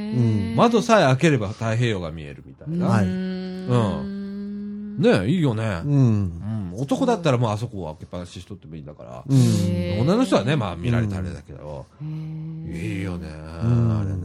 [0.56, 2.88] 窓さえ開ければ太平洋が見えるみたいな。
[2.88, 4.26] はいうーん
[5.00, 5.82] ねいいよね。
[5.86, 6.72] うん。
[6.74, 6.82] うん。
[6.82, 9.24] 男だったらもうあそこを開けっぱなししとってもいいんだから。
[9.28, 14.16] 女の人はね、まあ見られたらあれだけど、いいよね、んあれね。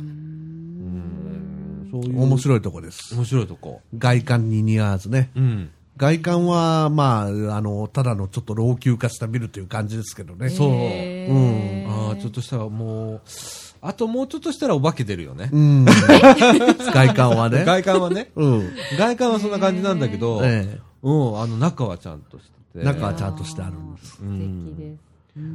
[0.00, 1.88] うん。
[1.90, 2.22] そういう。
[2.22, 3.14] 面白いとこです。
[3.14, 3.80] 面白いとこ。
[3.96, 5.30] 外観に似合わずね。
[5.34, 5.70] うん。
[5.96, 10.50] 外観は、まあ、あの、ただのちょっと老朽化したビルという感じですけどね。
[10.50, 13.20] そうへーああ、ちょっとしたらもう、
[13.80, 15.50] あともうちょっとしたらお化け出るよね。
[15.52, 15.84] うん。
[16.92, 17.64] 外観はね。
[17.64, 18.30] 外観はね。
[18.34, 18.70] うん。
[18.98, 22.80] 外観はそんな感じなんだけど、えうん、あの中はちゃんとしてえ。
[22.80, 22.84] て。
[22.84, 24.16] 中はちゃんとしてあるんです。
[24.16, 25.06] 素敵です。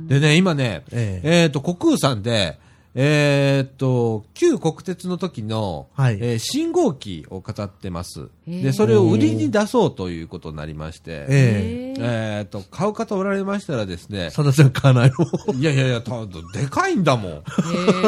[0.07, 2.59] でね、今ね、えええっ、と、国空さんで、
[2.93, 8.27] えっ、と、旧国鉄の時の、はいえー信号機を飾ってます。
[8.45, 15.11] で、それを売りに出そうということになりまして、ええっ、と、買う方おられましたらですねえ。、さだちゃん買わない
[15.47, 15.53] の？
[15.53, 17.31] いやいやいや、たでかいんだもん。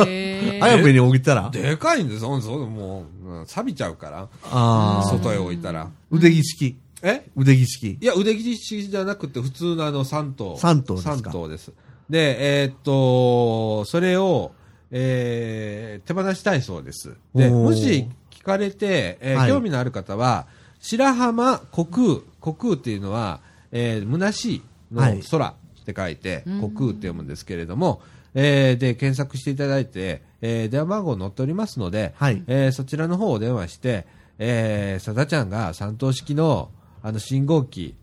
[0.06, 1.50] へーあやめに置いたら？
[1.50, 5.10] でかいんですそそもう、うん錆びちゃうから、ああ。
[5.10, 5.90] 外へ置いたら。
[6.12, 6.76] 腕着式。
[7.02, 7.24] え？
[7.38, 7.98] 腕着式。
[8.02, 10.58] いや、腕着式じゃなくて、普通のあの3頭。
[10.58, 11.72] 三頭ですかです。
[12.10, 14.52] で、えーっと、それを、
[14.96, 17.16] えー手放したいそうです。
[17.34, 19.50] で、もし聞かれて、えーはい。
[19.50, 20.48] 興味のある方は、
[20.80, 22.08] 白浜虚空、
[22.42, 23.40] 虚空っていうのは、
[23.72, 25.22] えー、虚しいのはい。
[25.30, 25.48] 空
[25.82, 28.02] って書いて、虚空って読むんですけれども、
[28.36, 32.44] えーで、検索していただいて、えー電話番号載っておりますので、はい。
[32.48, 34.06] えーそちらの方をお電話して、
[34.40, 36.70] えー、さだちゃんが三等式の、
[37.06, 37.96] あの、信号機、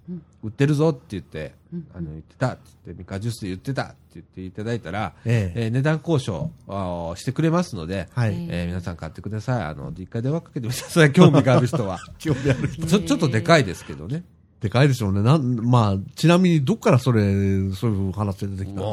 [0.43, 1.55] 売ってるぞって言って、
[1.95, 8.35] あの、言ってたって言って、ミカジュースで言ってたって言っていただいたら、えええー値段交渉あーしてくれますので、はい。
[8.51, 9.63] えー皆さん買ってください。
[9.65, 11.13] あの、一回電話かけてください。
[11.15, 11.99] 興味がある人は。
[12.19, 12.87] 興味ある人。
[12.87, 14.23] ちょ、ちょっとでかいですけどね。
[14.61, 15.23] でかいでしょうね。
[15.23, 17.23] なん、まあ、ちなみにどっからそれ、
[17.73, 18.85] そういう話で出てきたんですか？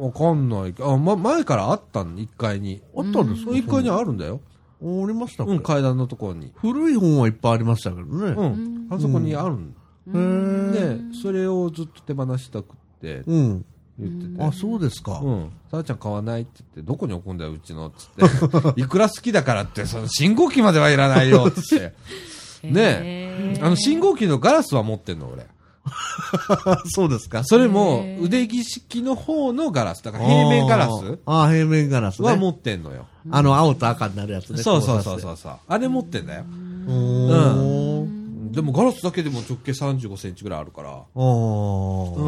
[0.00, 0.74] わわかんない。
[0.80, 2.82] あ、ま、前からあったの、1階に。
[2.96, 4.40] あったんですか？1階にあるんだよ。
[4.82, 6.52] ありましたうん、階段のところに。
[6.56, 8.32] 古い本はいっぱいありましたけどうね。
[8.32, 8.86] ん。
[8.90, 9.74] あそこにあるん
[10.08, 13.64] へーで、それをずっと手放したくってうん。
[13.98, 14.42] 言ってて。
[14.42, 15.20] あ、そうですか。
[15.22, 15.50] うん。
[15.70, 17.90] さあちゃん買わないって言って、どこに置くんだよ、うちの。
[17.90, 18.74] つって。
[18.80, 21.94] いくら好きだからって、その信号機まではいらないよ、つって。
[22.68, 23.58] ねえ。
[23.62, 25.46] あの、信号機のガラスは持ってんの、俺。
[26.88, 27.44] そうですか。
[27.44, 30.02] それも、腕着式の方のガラス。
[30.02, 32.28] だから平面ガラスああ、平面ガラスね。
[32.28, 33.06] は持ってんのよ。
[33.30, 34.62] あの、青と赤になるやつね。
[34.62, 35.20] そうそうそうう。
[35.20, 35.52] そうそう。
[35.68, 36.44] あれ持ってんだよ。
[36.86, 41.02] おーでもガラスだけでも直径35センチぐらいあるから。
[41.14, 42.20] おー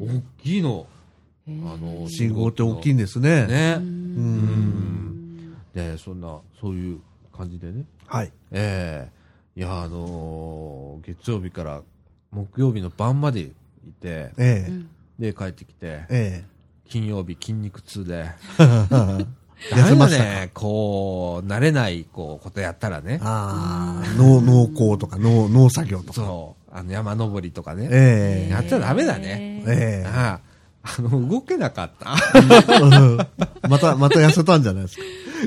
[0.00, 0.22] うん。
[0.38, 0.86] 大きいの。
[1.46, 3.46] あの、信号って大きいんですね。
[3.46, 3.76] ね。
[3.78, 3.80] う。
[3.80, 5.54] うんん。
[5.74, 7.00] で、そんな、そういう
[7.36, 7.84] 感じでね。
[8.06, 8.32] はい。
[8.50, 9.18] ええ
[9.58, 11.82] いや、あのー月曜日から
[12.32, 13.46] 木曜日の晩までい
[14.00, 14.70] て、え
[15.18, 16.44] で、帰ってきてえ。、え
[16.88, 18.58] 金曜日筋肉痛で、え。
[18.58, 23.18] ダメだ痩せましたかね、こう、慣れない、こう、ことやったらね。
[23.22, 26.12] ああ、農、農耕とか農、農作業とか。
[26.14, 27.88] そう、あの、山登りとかね。
[27.90, 28.52] ええ。
[28.52, 29.64] やっちゃダメだね。
[29.66, 30.08] ええ。
[30.08, 30.40] あ
[30.84, 32.14] あ、あの、動けなかった。
[33.68, 35.02] また、また痩せたんじゃないですか。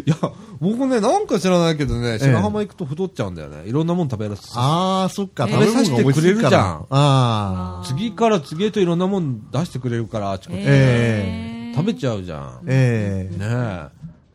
[0.06, 0.16] いや、
[0.60, 3.68] 僕ね、なんか知らないけどね、白浜行くと太っちゃうんだよね。
[3.68, 4.50] いろんなもん食べらせて。
[4.56, 5.48] ああ、そっか。
[5.48, 7.84] 食べさせてくれるじゃんああ。
[7.86, 12.66] 次から次へといろんなもん出してくれるから、あちこちでえ食べちゃうじゃん。
[12.66, 13.36] ねええ。
[13.36, 13.38] え。
[13.40, 13.92] だか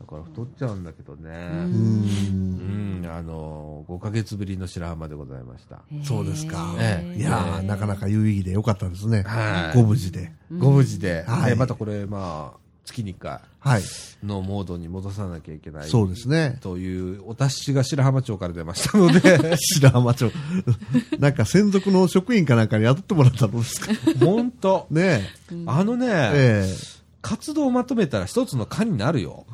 [0.07, 1.29] から太っちゃうんだけどうね。
[1.29, 3.01] ん。
[3.03, 5.81] うん、あの、5ヶ月ぶりの白浜でございました。
[6.03, 6.75] そうですか。
[6.79, 9.23] ええいやー、なかなか有意義でよかったですね。
[9.23, 10.31] はいご無事で。
[10.57, 13.83] ご無事で、はいえまたこれ、まあ、月に1回はい。
[14.25, 15.89] のモードに戻さなきゃいけない。
[15.89, 16.57] そうですね。
[16.61, 20.31] という、お達しが白浜町から出ましたので、 白浜町。
[21.19, 23.91] なんか専属の職員かなんかに雇ってもらったのですか？
[24.19, 25.27] 本当ね
[25.65, 26.65] あのね、え。
[26.65, 29.45] え活動をまとめたら一つの課になるよ。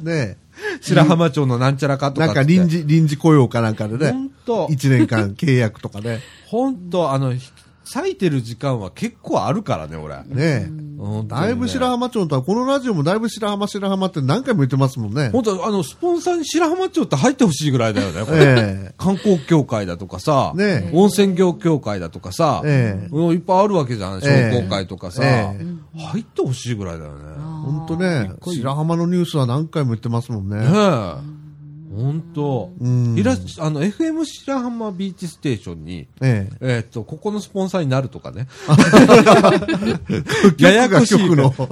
[0.00, 0.04] え。
[0.04, 0.36] ね
[0.82, 2.10] 白浜町のなんちゃらかえ。
[2.10, 4.12] とかなんか臨時、臨時雇用かなんかでね。
[4.12, 6.20] 本当一年間契約とかね。
[6.46, 7.32] 本当あの、
[7.84, 10.16] 割いてる時間は結構あるからね、俺。
[10.16, 10.68] ねえ。
[11.26, 15.30] だいぶ白浜町とは、このラジオもだいぶ白浜白浜って何回も言ってますもんね。
[15.30, 18.38] 本当あの、スポンサーに白浜町って入ってほしいぐらいだよね、これ。
[18.40, 27.24] え観光協会だとかさ、ね温泉業協会だとかさ、ええいっぱいあるわけじゃん、商工会とかさ、ええ入ってほしいぐらいだよね。
[27.64, 30.56] 本当ね、白浜のニュースは何回も言ってますもんね。
[30.56, 31.41] ねえ。
[31.94, 36.56] 本当、うんいらあの、FM 白浜ビーチステーションに、ええ。
[36.60, 38.48] えーっと、ここのスポンサーになるとかね。
[40.58, 41.18] ややこしい。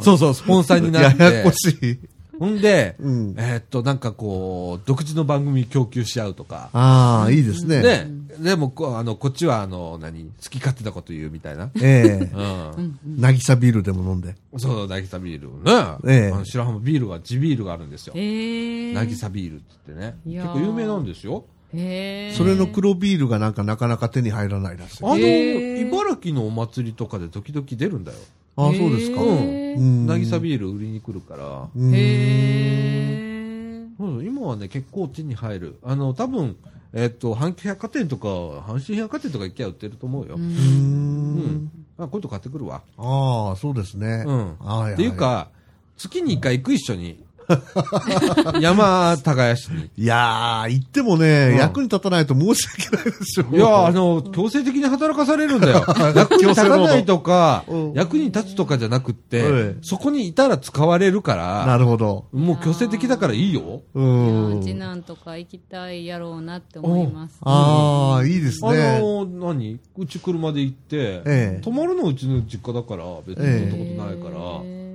[0.02, 1.22] そうそう、スポンサーになって。
[1.22, 1.98] ややこしい。
[2.38, 6.70] ほんで、うんえーっと、なんかこう、独自の番組供給し合うとか。
[6.72, 7.82] ああ、いいですね。
[7.82, 11.70] ね、でもこう、あの、こっちは、あの、何、好き勝手なこと言うみたいな。
[11.80, 12.32] ええ。
[12.34, 13.20] うん。
[13.20, 14.20] なぎさビールでも飲ん。
[14.20, 14.34] で。
[14.58, 15.96] そう、なぎさビールね。
[16.06, 17.90] ええあの白浜ビールが、地ビールがあるん。
[17.90, 18.12] ですよ。
[18.16, 18.92] ええ。
[18.94, 20.18] なぎさビールって言ってね。
[20.26, 21.04] いやー結構有名なん。
[21.04, 21.44] ですよ。
[21.74, 22.34] へえ。
[22.36, 23.54] それの黒ビールがなん。
[23.54, 25.04] かなかなか手に入らないらしい。
[25.04, 28.04] あの、へえ茨城のお祭りとかで時々出るん。
[28.04, 28.18] だよ。
[28.56, 29.20] ああ、そうですか。
[29.22, 29.36] へうん。
[29.38, 30.06] えうん。
[30.06, 31.68] なぎさビール売りに来るから。
[31.74, 31.94] うん。
[31.94, 33.86] へえ。
[33.98, 34.24] うん。
[34.26, 35.76] 今はね、結構手に入る。
[35.84, 36.56] あの、多分、
[36.92, 40.34] えっと、阪急百貨店とか、阪神百貨店とか行きゃ売ってると思うよ。
[40.34, 41.38] うーうん。
[41.38, 41.70] ん。
[41.98, 42.82] あ、こういうと買ってくるわ。
[42.96, 44.24] ああ、そうですね。
[44.26, 44.56] うん。
[44.58, 45.50] はいっていう、か、
[45.96, 47.24] 月に一回行く一緒に。
[48.60, 49.90] 山耕しに。
[49.96, 53.46] いやー、言ってもね、うん役に立たないと申し訳ないですよ。
[53.52, 55.84] いや、あの、強制的に働かされるんだよ。
[56.14, 62.24] 役に立たないとかうん、役に立つとかじゃなくってええ、そこにいたら使われるかなら、るほど。
[62.32, 63.82] もう強制的だからいいよ。
[63.94, 64.08] ういや
[64.56, 64.62] ん。
[64.62, 67.36] 次男とか行きたいやろうなって思います。
[67.42, 68.98] ああ、いいですあね。
[69.00, 69.78] の、何？
[69.96, 71.22] うち車で行って、え
[71.58, 74.89] え泊まるのうちの実家だから、別にそんなことないから、へ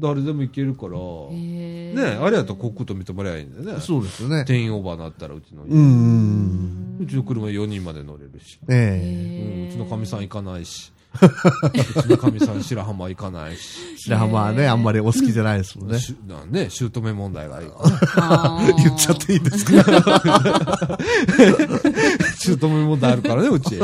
[0.00, 0.92] 誰でも行けるから、
[1.32, 3.80] えね、あれやったらコックと認めりゃいいんだよね。
[3.82, 4.44] そうですね。
[4.44, 6.96] 定員オーバーになったらうちの、うんうん。
[7.00, 9.62] うちの車4人まで乗れるし、ええ。
[9.62, 15.98] うん、うちのかみさん行かないし、うちのかみさん白浜行かないし、 白浜はね、あんまりお好きじゃないですもんね。
[16.00, 17.72] しなね、姑問題がある。
[18.16, 20.98] あー 言っちゃっていいですか？
[22.38, 23.76] 姑問題あるからね、うち。
[23.76, 23.78] へ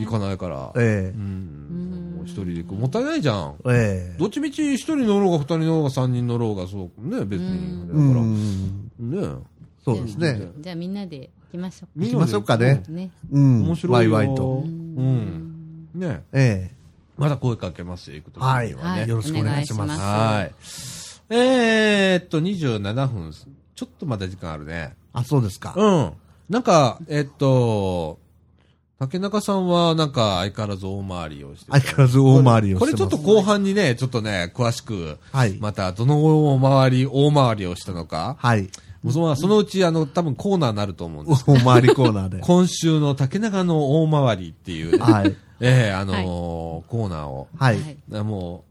[0.00, 0.72] 行かないから。
[0.76, 1.50] えうん。
[2.42, 2.74] 人で行く。
[2.74, 3.54] もったいないじゃん。
[3.66, 3.70] え。
[3.70, 4.18] ええ。
[4.18, 7.88] どっちみち一人乗ろうが二人乗ろうが三人乗ろうが、そう、ね、別に。
[7.88, 8.90] だうから、ん。
[8.98, 9.44] ね。
[9.84, 10.50] そうですね。
[10.60, 12.82] じゃあみんなで行きましょう行きましょうかね。
[12.88, 13.10] ね。
[13.30, 13.62] うん。
[13.64, 14.12] 面白いよ。
[14.12, 14.64] ワイワイと。
[14.64, 15.88] うん。
[15.94, 16.22] ね。
[16.32, 16.74] ええ。
[17.16, 18.74] まだ声かけますよ、行くときにはい。
[18.74, 19.06] はね。
[19.06, 19.82] よろしくお願いします。
[19.82, 21.36] お願いしますはい。
[21.36, 23.32] えーっと、27分。
[23.32, 24.94] ちょっとまだ時間あるね。
[25.12, 25.74] あ、そうですか。
[25.76, 26.12] うん。
[26.48, 28.18] なんか、えっと、
[29.04, 32.80] 竹中さんはなんか相変わらず大回りをして相変わらず大回りをしてます。
[32.80, 35.58] これちょっと後半にね、ちょっとね、詳しく、はい。
[35.60, 38.70] またどの大回り、大回りをしたのか、はい。
[39.10, 41.44] そのそのうちあの、多分コーナーになると思うんです。
[41.46, 42.38] 大回りコーナーで。
[42.42, 45.36] 今週の竹中の大回りっていうね、はい。
[45.60, 47.48] ええあのーコーナーを。
[47.56, 47.78] はい。
[48.08, 48.64] ねも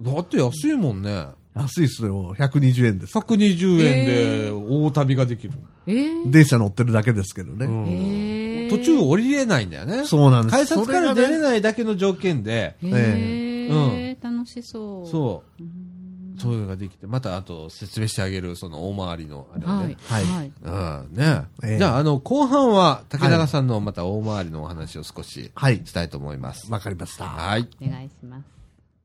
[0.00, 1.26] う、だって安いもんね。
[1.54, 2.34] 安いっすよ。
[2.34, 3.16] 120円です。
[3.16, 5.54] 120円で大旅ができる。
[5.86, 7.66] えー電車乗ってるだけですけどね。
[7.66, 8.35] うんえー
[8.70, 10.04] 途中降りれないんだよね。
[10.04, 10.52] そうなんです。
[10.52, 11.40] 改札から出れい。
[11.40, 15.08] ないだけの条件で、へええ楽しそう。
[15.08, 15.62] そう。
[15.62, 15.96] うん
[16.38, 19.96] そういうのができて、またあと説明してあげる、その大回りのあれをはいね。。
[20.06, 20.52] はいはい。
[20.62, 25.82] うん、ね、ええじゃあ、あの、後半は、竹中さんのまた大回りのお話を少しはい。
[25.84, 26.70] したいと思います。
[26.70, 27.24] わかりました。
[27.24, 27.68] はい。
[27.80, 28.44] お願いします。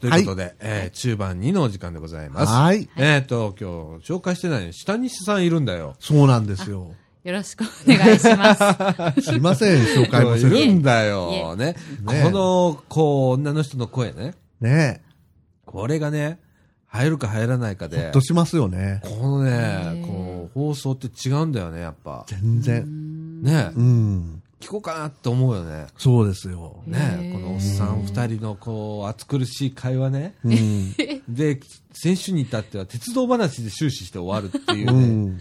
[0.00, 2.52] ということで、えー中盤2のお時間でございます。
[2.52, 2.88] はい。
[2.96, 5.96] えっ、と、今日紹介してない下西さんいるんだよ。
[6.00, 6.92] そうなんですよ。
[7.24, 9.20] よろしくお願いします。
[9.30, 10.50] すいません、紹介もいせず。
[10.50, 11.56] るんだいよ。
[11.56, 11.74] ね。
[12.02, 14.34] ねこの、こう、女の人の声ね。
[14.60, 15.02] ね
[15.64, 16.38] これがね、
[16.86, 19.00] 入るか入らないかでと、しますよね。
[19.02, 22.24] このねこう、放送って違うんだよね、やっぱ。
[22.28, 23.42] 全然。
[23.42, 24.35] ねう、ん。
[24.66, 25.86] 聞こうかなって思うよね。
[25.96, 26.82] そうですよ。
[26.86, 30.34] ねこのおっさん二人のこう、暑苦しい会話ね。
[30.42, 30.92] うん。
[31.32, 31.60] で、
[31.92, 35.06] 先週に至っては鉄道話で終始して終わるっていううね。
[35.06, 35.38] ん。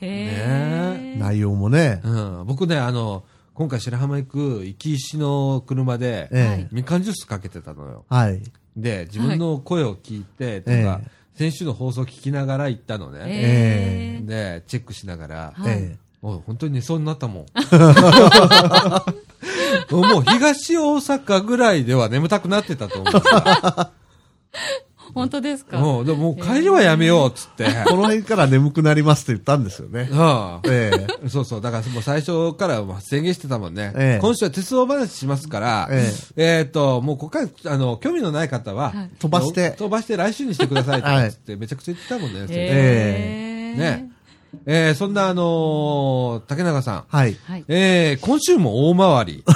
[0.00, 2.00] へー内容もね。
[2.04, 6.68] うん、僕ね、あの、今回白浜行く行き石の車で、ええ。
[6.70, 8.04] みかんジュースかけてたのよ。
[8.08, 8.40] はい。
[8.76, 13.20] で、自分の声を聞いて、とか、ええ先週の放送聞きながら行ったのね。
[13.24, 16.28] えで、チェックしながら、はいええ。
[16.28, 17.46] おい本当に寝そうになったもん。
[19.90, 23.12] もう東大阪ぐらいでは眠たくなってたと思う。
[25.14, 25.78] 本当ですか？
[25.78, 27.64] もう、でももう帰りはやめようっつって。
[27.88, 30.08] この辺から眠くなりますって言ったんですよね。
[30.14, 31.28] ああええ。
[31.28, 31.60] そうそう。
[31.62, 33.92] だからもう最初からもう宣言してたもんね。
[33.96, 42.40] ええ今週は鉄道話しますから、ええっ、と、もうここから、あの、興味のない方は、はい飛ばして飛ばして来週にしてくださいってはいつってめちゃくちゃ言ってたもんね。
[42.40, 44.10] 先生へーね。
[44.66, 47.04] えーそんなあのー竹中さん。
[47.08, 47.36] はい。
[47.46, 47.64] はい。
[47.68, 49.44] えー今週も大回り。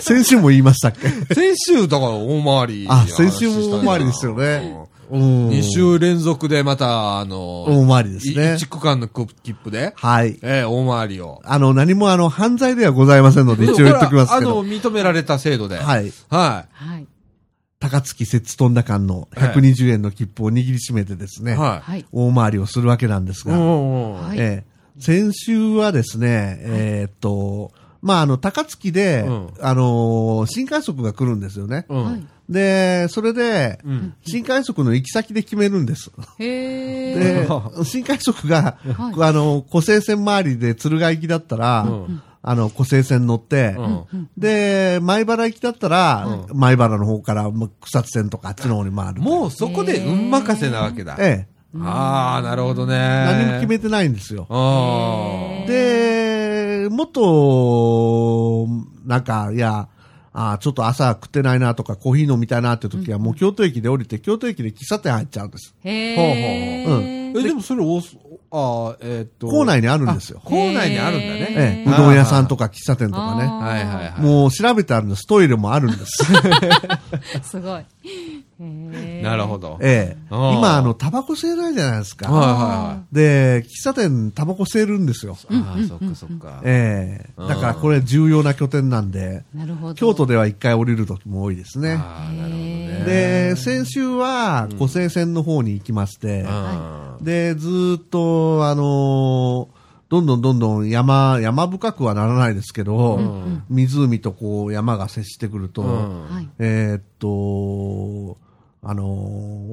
[0.00, 0.92] 先週も言いましたっ
[1.28, 1.34] け？
[1.34, 2.86] 先週だから大回り。
[2.88, 4.76] あ、先週も大回りですよね。
[5.10, 5.48] うん。
[5.48, 10.38] 2週連続でまた、あの大回りですね1区間の切符で、はい。
[10.42, 11.40] えー大回りを。
[11.44, 14.50] あの、何もあの、犯罪ではございませんので、一応言っときますけど。
[14.50, 15.76] あの、認められた制度で。
[15.76, 15.78] い。
[15.78, 16.12] はい。
[16.30, 17.06] ははい。
[17.80, 21.44] 高槻摂津飛んだ間の120円の切符を握りしめてですい。
[21.44, 22.04] ね、ははい。
[22.12, 31.86] 大回りをするわけなんですが、んうんはいええ先週はですね、えーっと、まあ、あの、高槻で、うんあのー新快速が来るんですよね。
[31.88, 32.04] うん。
[32.04, 32.26] はい。
[32.50, 34.14] で、それで、うん。
[34.26, 36.10] 新快速の行き先で決めるんです。
[36.38, 49.20] へでー。、新快速が、はいあの、湖西線周りで敦賀行きだったら、うんあの、湖西線乗って、うんで、前原行きだったら、前原の方からま草津線とかあっちの方に回る。
[49.20, 51.16] もうそこで運任せなわけだ。
[51.18, 51.60] ええ。
[51.78, 52.96] ああ、なるほどね。
[52.96, 54.46] 何も決めてないんですよ。
[54.50, 58.66] あで、もっと、
[59.06, 59.88] なんか、いや、
[60.32, 65.74] あーちょっと朝食ってないなとか、コーヒー飲みたいなって時は、もう京都駅で降りて、京都駅で喫茶店入っちゃうんです。
[65.84, 66.86] へー。
[66.86, 67.40] ほうほうあ。
[67.40, 68.00] え、でもそれお、
[68.52, 69.46] ああ、えーっと。
[69.46, 71.46] 構内にあるんですよあ構内にあるんだへね。
[71.50, 73.46] ええ、うどん屋さんとか喫茶店とかね。
[73.46, 74.20] はいはいはい。
[74.20, 75.26] もう調べてあるんです。
[75.26, 76.24] トイレもあるんです。
[77.42, 77.84] すごい。
[79.22, 79.58] なるほ。
[79.58, 79.78] ど。
[79.80, 80.26] ええ。
[80.30, 82.30] 今、あの、タバコ吸えないじゃないですか。
[82.30, 85.36] はいはで、喫茶店タバコ吸えるんですよ。
[85.50, 86.60] ああ、そっかそっか。
[86.64, 87.42] ええ。
[87.48, 89.94] だからこれ重要な拠点なんで、なるほど。
[89.94, 91.94] 京都では一回降りる時も多いですね。
[91.94, 93.02] ああ、なるほどね。
[93.06, 106.48] で、先週は、湖西線の方に行きまして、うんで、ずーっと、あのーどんどんどんどん山、山深くはならないですけど、ん湖とこう山が接してくると、うんはい。
[106.58, 108.36] えーっと、
[108.82, 109.06] あのー、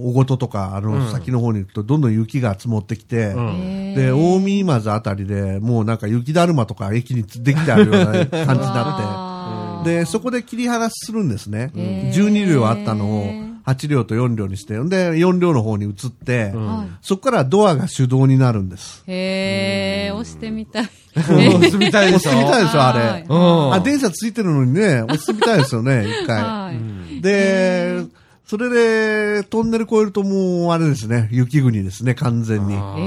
[0.10, 11.72] 大ごととか、あうんの、先の方に行くと、どんどん雪が積もってきて、うんで、大見今あたりで、もうなんか雪だるまとか駅にできてあるような感じにななって、で、そこで切り離しするんですね。
[11.76, 16.88] へー12両あったのを8両と4両にして、で、4両の方に移って、うんはい。
[17.02, 19.04] そこからドアが手動になるんです。
[19.08, 20.90] へー、押してみたい。
[21.18, 23.26] 押してみたいでしょ押してみたいでしょ、あはいれ。
[23.28, 26.42] うんあ、電車ついてるのにね、押してみたいですよね、一回。
[26.42, 27.22] はい。
[27.22, 28.04] で、
[28.48, 32.76] それで、トンネル越えるともう、あれですね、雪国ですね、完全に。
[32.76, 32.98] あーそう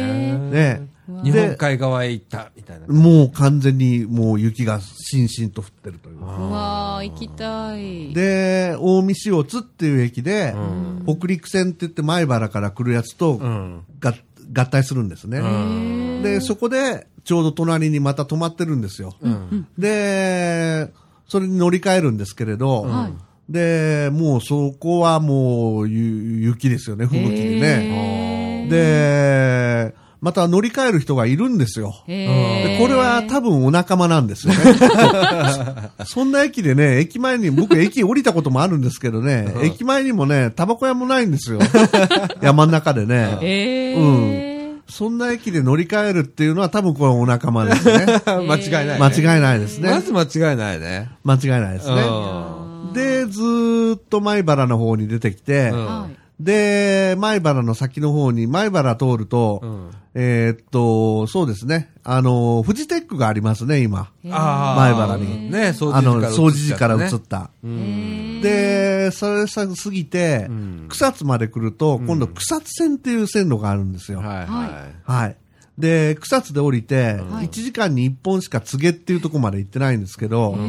[0.00, 0.52] だよね。
[0.78, 0.92] ね。
[1.22, 2.86] 日本海側へ行った、みたいな。
[2.86, 6.18] もう完全にもう雪がしんしんと降ってるという。
[6.18, 8.14] うわー、行きたい。
[8.14, 13.82] で、大見塩津っていう駅で、うん北陸線って言って前原から来るやつとうん。
[14.00, 14.14] が
[14.54, 15.40] 合体するんですね。
[15.40, 19.14] うんで、そこでちょうど隣にまた止まってるんですよ。
[19.20, 19.66] うん。
[19.76, 20.90] で、
[21.28, 23.12] それに乗り換えるんですけれど、はい
[23.48, 28.66] で、もうそこはもうゆ雪ですよね、吹雪にね。
[28.70, 31.92] で、また乗り換える人がいるんですよ。
[32.06, 34.60] これは多分お仲間なんですよね。
[36.06, 41.58] そんな駅でね、駅前に、僕駅降りたこともあるんですけどね、駅前にもね、タバコ屋もないんですよ。
[42.40, 43.38] 山の中でね。
[43.40, 44.52] へー。
[44.88, 48.06] そんな駅で乗り換えるっていうのは多分これお仲間ですね。
[48.26, 48.98] 間違いないね。
[49.00, 49.90] 間違いないですね。
[49.90, 51.08] まず間違いないね。
[51.24, 52.02] 間違いないですね。
[52.90, 55.72] うで、ずーっと前原の方に出てきて。
[56.40, 61.90] で、前原の先の方に、前原通ると、うんえーっと、そうですね。
[62.04, 64.10] あの、フジテックがありますね、今。
[64.22, 67.50] 前原にね、掃除あの、掃除時時から移っった。
[67.62, 68.40] うん。
[68.42, 74.18] で、それさ過ぎて、うん草津まで来ると、今度草津線っていう線路があるんですよ。
[74.18, 75.36] はいははい。
[75.78, 80.60] で、草津で降りて、はい1時間に1本しか告げっていうところまで行ってないんですけど、へ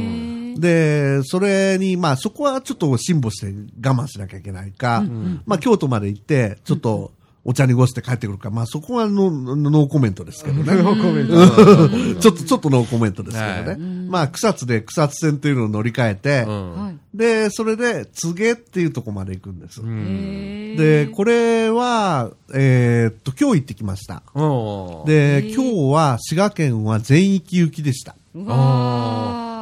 [0.56, 3.48] ーで、それに、まあそこはちょっと辛抱して
[3.86, 5.04] 我慢しなきゃいけないか、
[5.46, 7.12] まあ京都まで行って、ちょっと
[7.46, 10.82] お茶濁して帰ってくるか、まあそこはノノーコメントですけどね。
[10.82, 12.22] ノーコメント。
[12.22, 13.68] ちょっと、ちょっとノーコメントですけどね。
[13.68, 13.78] はい。
[13.78, 16.86] まあ草津で草津線っていうのを乗り換えて、うん。
[16.86, 16.98] はい。
[17.14, 19.82] で、それで、柘植っていうとこまで行くんです。
[19.82, 20.76] うん。
[20.78, 24.24] で、これは、えーっと、今日行ってきました。
[24.34, 28.16] うんで、今日は滋賀県は全域行きでした。
[28.34, 29.53] うわ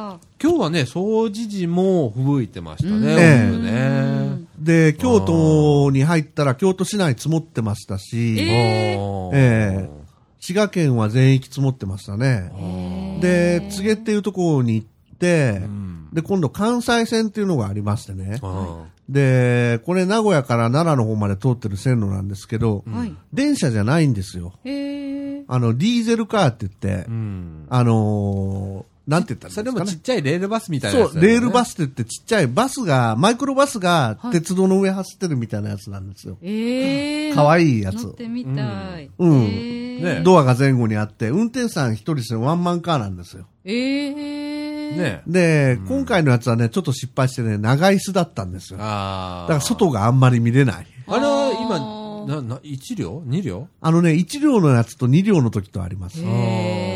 [0.42, 4.46] 今日はね、総除時も吹雪いてましたうんね、ええ大きくね。
[4.58, 10.02] で、京都に入ったら京都市内積もってましたし、えおーええ
[10.40, 12.50] 滋賀県は全域積もってましたね。
[12.56, 18.40] ーで、柘植っていうところに行ってう、んで、今度関西線っていうのがありましてね。
[18.42, 23.14] うんで、これ名古屋から奈良の方まで通ってる線路なんですけど、はい。
[23.32, 24.54] 電車じゃないんですよ。
[24.54, 29.90] あの、ディーゼルカーって言って、うんあのーなんて言ったらいいそれんですかね。
[29.90, 36.38] もちっちゃいレールバスみたいなやそう、つだよねレールバスって言ってちっちゃいバスが、マイクロバスがはい鉄道の上走ってるみたいなやつなんですよ。
[36.42, 37.34] ええ。
[37.34, 39.10] かわいいやつ乗ってみたい。
[39.18, 43.46] うんへーねドアが前後にあって、運転手さん一人してワンマンカーなんですよ。
[43.64, 44.96] ええ。。
[44.96, 48.78] ねで、今回のやつはね、ちょっと失敗してね、長椅子だったんですよ。
[48.78, 49.46] だああ。
[49.48, 50.86] から外があんまり見れない。
[51.06, 53.68] あれは今、な、な、1両 ?2 両？
[53.80, 56.20] あのね、1両のやつと2両の時とあります。
[56.20, 56.24] へ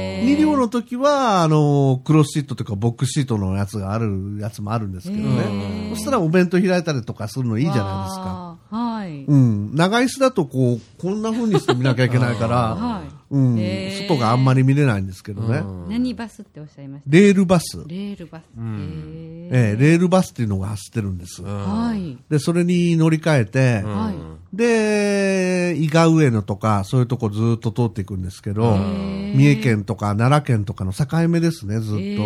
[0.03, 5.31] ー2両の時は、あの、クロスシートとかボックスシートのやつがあるやつもあるんですけどへね。
[5.93, 8.57] ーそしたらお弁当開いたりとかするのいいじゃないですか。
[8.71, 9.25] はい。
[9.25, 9.75] うん。
[9.75, 13.09] 長椅子だとこう、こんな風にして見なきゃいけないから、はい。
[13.31, 13.57] うん。
[14.09, 15.59] 外があんまり見れないんですけどね。
[15.59, 17.11] うん何バスっておっしゃいました？
[17.11, 17.79] レールバス。
[17.89, 18.43] レールバス。
[18.57, 21.43] ええ、レールバスっていうのが走ってるんです。
[21.43, 21.49] うん
[21.89, 22.19] はい。
[22.29, 24.15] で、それに乗り換えて、うんはい
[24.57, 32.23] で、伊賀上野とか、そういうとこずっと通っていくんですけど、ー三重県とか奈良県とかの境目ですね、ずっと。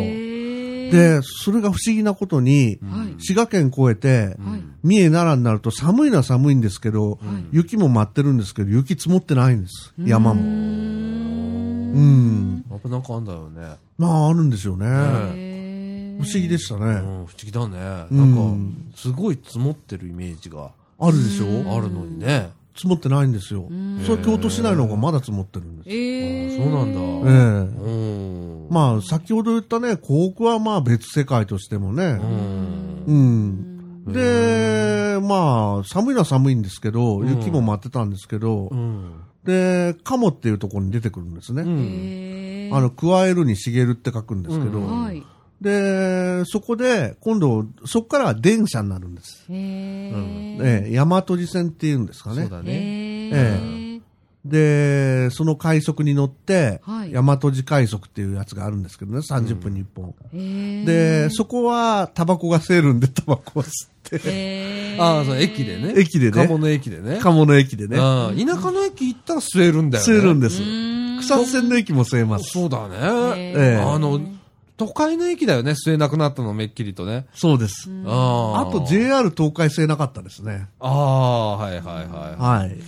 [0.90, 4.62] で、それが不思議なことに、はい滋賀県越えて、はい。
[4.82, 7.18] 三重奈良になると寒いのは寒いんですけど、
[7.52, 9.92] 雪も舞ってるんですけど、雪積もってないんです。
[9.98, 10.40] 山も。
[10.40, 12.64] うん。
[12.70, 13.76] やっぱなんかあんだよね。
[13.98, 14.86] まあ、あるんですよね。
[14.88, 16.84] へ不思議でしたね。
[16.84, 18.06] うん、不思議だね。
[18.10, 20.70] うなんんか、すごい積もってるイメージが
[21.00, 21.76] あるでしょ？
[21.76, 22.50] あるのにね。
[22.76, 23.68] 積もってないんですよ。
[24.06, 25.90] それ京都市内の方がまだ積もってるんです。
[25.90, 27.00] えー、そうなんだ。
[27.00, 28.68] ええうん。
[28.70, 32.04] まあ、先ほど言ったね、甲府はまあ別世界としてもね。
[33.06, 33.66] うん。
[34.06, 34.12] うん。
[34.12, 39.12] で、まあ、寒いのは寒いんですけど、雪も舞ってたんですけど、うん。
[39.44, 42.70] で、鴨っていうところに出てくるんですね。
[42.72, 45.22] あの、加えるに茂るって書くんですけど、うんはい。
[45.60, 49.44] で、そこで、今度、そこからは電車になるんです。
[49.50, 52.42] ええ、大和路線っていうんですかね。
[52.42, 52.72] そうだね。
[52.72, 53.90] へえー
[54.44, 60.14] で、その快速に乗って、はい大和路快速っていうやつがあるんですけどね、30分に1本。
[60.32, 65.94] へーで、そこはタバコが吸えるんで、タバコを吸って、ああ、そう、駅でね。
[65.96, 67.18] 駅でね鴨の駅でね。
[67.20, 70.12] 鴨の駅でね、うん田舎の駅行ったら吸えるんだよね。
[70.12, 70.62] 吸えるんです。
[71.20, 72.50] 草津線の駅も吸えます。
[72.50, 72.94] そうだね。
[73.36, 74.20] ええあの、
[74.80, 77.26] 都会の駅だよね、吸えなくなったの、めっきりとね。
[77.34, 77.90] そうです。
[78.06, 80.68] ああと JR 東海吸えなかったですね。
[80.78, 82.78] ああ、はいはいははい。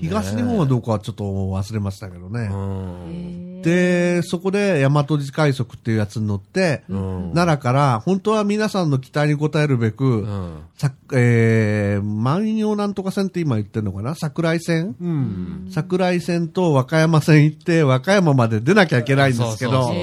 [0.00, 2.30] 東日本はどこかちょっと忘れましたけどい。
[2.32, 2.48] ね。
[2.52, 3.62] うん。
[3.62, 7.32] で、そこで大和路快速っていうやつに乗って、うん。
[7.34, 10.58] 奈良から、本当は皆さんの期待に応えるべく、うん。
[10.76, 14.14] さえー、万葉なんとか線って今言ってるのかな？
[14.14, 14.94] 桜井線？
[15.00, 15.68] うん。
[15.70, 19.94] 桜井線と和歌山線行って、和歌山まで出なきゃいけないんですけどそうそうそう、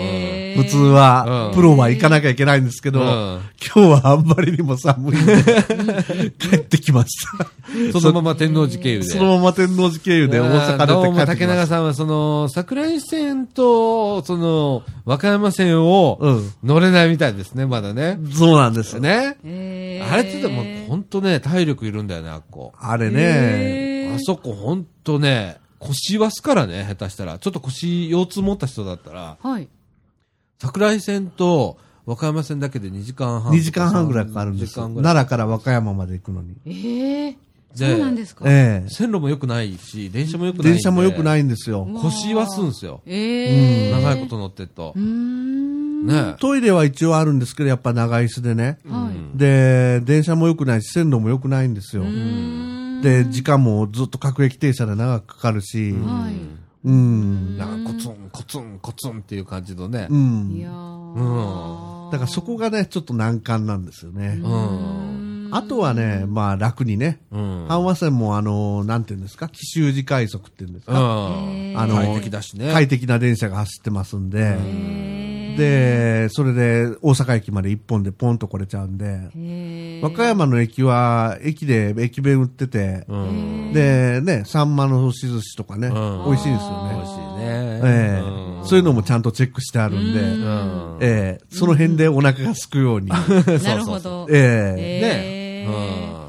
[0.56, 3.41] 普通は、うんプロは行かなきゃいけないんですけど、うん
[3.76, 5.36] 今日はあんまりにも寒いんで、
[6.38, 7.99] 帰ってきました。
[7.99, 9.06] そのまま天王寺経由で。
[9.06, 18.20] そのまま天王寺経由で大阪どうも出て帰ってき竹まし中さんは、その、桜井線と、その、和歌山線をうん乗れないみたいですね、まだね。
[18.32, 18.38] た。
[18.38, 18.99] そうなんです。
[18.99, 19.38] ね。
[19.43, 22.74] へーあれってでも、ほんとね、体力いるんだよね、あっこ。
[22.80, 27.38] あれね、あそこほんとね、腰はすからね、下手したら。
[27.38, 29.68] ちょっと腰、腰痛持った人だったら、はい。
[30.60, 33.53] 桜井線と和歌山線だけで2時間半。
[33.53, 35.01] 2時間半ぐらいかかるんです2時よ。
[35.01, 36.56] 奈良から和歌山まで行くのに。
[36.66, 37.38] ええ
[37.76, 38.45] でそうなんですか？
[38.47, 40.70] ええ線路も良くないし、電車も良くないんで。
[40.72, 41.86] 電車も良くないいんですよ。
[42.01, 43.01] 腰はすんすよ。
[43.06, 45.01] ええ長いこと乗ってるとうー。
[45.01, 46.08] ん。
[46.08, 48.78] ねトイレは一応あるんですけど、やっぱ長椅子でね。
[48.88, 49.38] はい。
[49.38, 52.03] で、電車も良くないし、線路も良くないんですよ。
[52.03, 56.36] うーんで、時間もずっと各駅停車で長くかかるし、はい。
[56.86, 57.58] うん。
[57.58, 60.16] なんかコツン、コツン、コツンっていう感じのねう。
[60.16, 60.52] ん。
[60.56, 64.40] いやーだからそこがね、ちょっと難関なんですよね。
[64.44, 65.50] うん。
[65.52, 67.68] あとはね、まあ楽にね、うん。
[67.68, 70.94] 阪和線もあの、なんていうんですか、奇襲時快速っていうんですうん。
[70.94, 72.72] か、へーあの快適だしね。
[72.72, 75.24] 快適な電車が走ってますんで、へー
[75.58, 83.74] で、それで大阪駅まで一本でポンと来れちゃうんで、和歌山の駅は駅で駅弁売ってて、うん。
[83.74, 86.95] で、ね、サンマの押し寿司とかね、ん美味しいですよね。
[86.95, 87.82] 美味しいね。
[87.84, 90.97] ええそういうのもちゃんとチェックしてあるんで、うん。
[91.01, 93.08] ええその辺でお腹が空くように、
[93.64, 94.28] なるほど。
[94.30, 96.26] ええねえー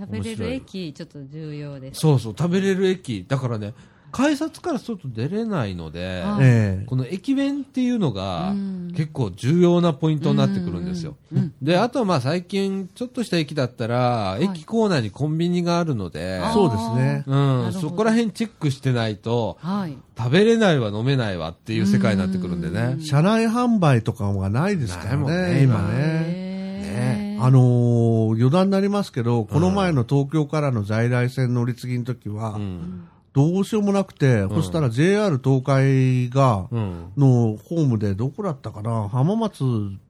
[0.00, 2.00] 食べれる駅、ちょっと重要です。
[2.00, 3.24] そうそう、食べれる駅。
[3.28, 3.74] だからね、
[4.10, 11.16] 改札から外出れないので、あええこの駅弁っていうのがうん結構重要なポイントになってくるんですよ。
[11.62, 17.24] で、あとはまあ最近ちょっとした駅だったら、い駅構内にコンビニがあるので、あそうですね。
[17.26, 19.96] う、なんそこら辺チェックしてないと、はい。
[20.16, 22.96] 食べれないわ飲めないわっていう世界になってくるんでね。
[23.00, 25.88] 車内販売とかがないですからね、ね今ね。
[25.92, 33.08] へーあのー余談になりますけど、この前の東京からの在来線乗り継ぎの時は、うん。
[33.32, 37.12] どうしようもなくて、そしたら JR 東海が、うん。
[37.16, 39.08] のホームでどこだったかな？
[39.08, 39.62] 浜松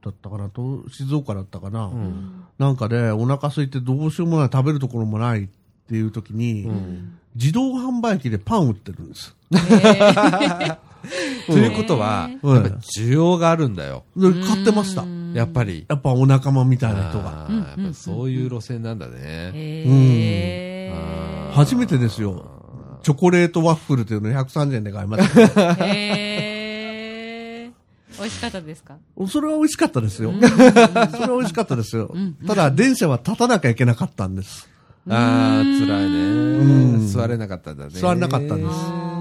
[0.02, 0.48] だったかな？
[0.48, 2.44] と静岡だったかな、うん。
[2.58, 5.48] なんかでお腹空いてどうしようもない食べるところもないっ
[5.88, 7.18] ていう時に、うん。
[7.34, 9.36] 自動販売機でパン売ってるんです。
[11.46, 14.04] ということは、うんやっぱ需要があるんだよ。
[14.16, 15.04] で買ってました。
[15.34, 15.84] やっぱり。
[15.88, 17.46] やっぱお仲間みたいな人が。
[17.46, 20.92] あーやっぱそういう路線なんだね。
[21.52, 22.59] 初めてですよ。
[23.02, 25.86] チョコレートワッフルというの130円で買いました。
[25.86, 28.96] へー美味しかったですか？
[29.28, 30.32] それは美味しかったですよ。
[30.32, 32.14] それは美味しかったですよ。
[32.46, 34.68] ただ、電車は立たなきゃいけなかったんです。
[35.08, 36.96] ああ、辛いね。
[36.98, 37.90] ん座れなかったんだね。
[37.92, 39.19] 座れなかったんですあ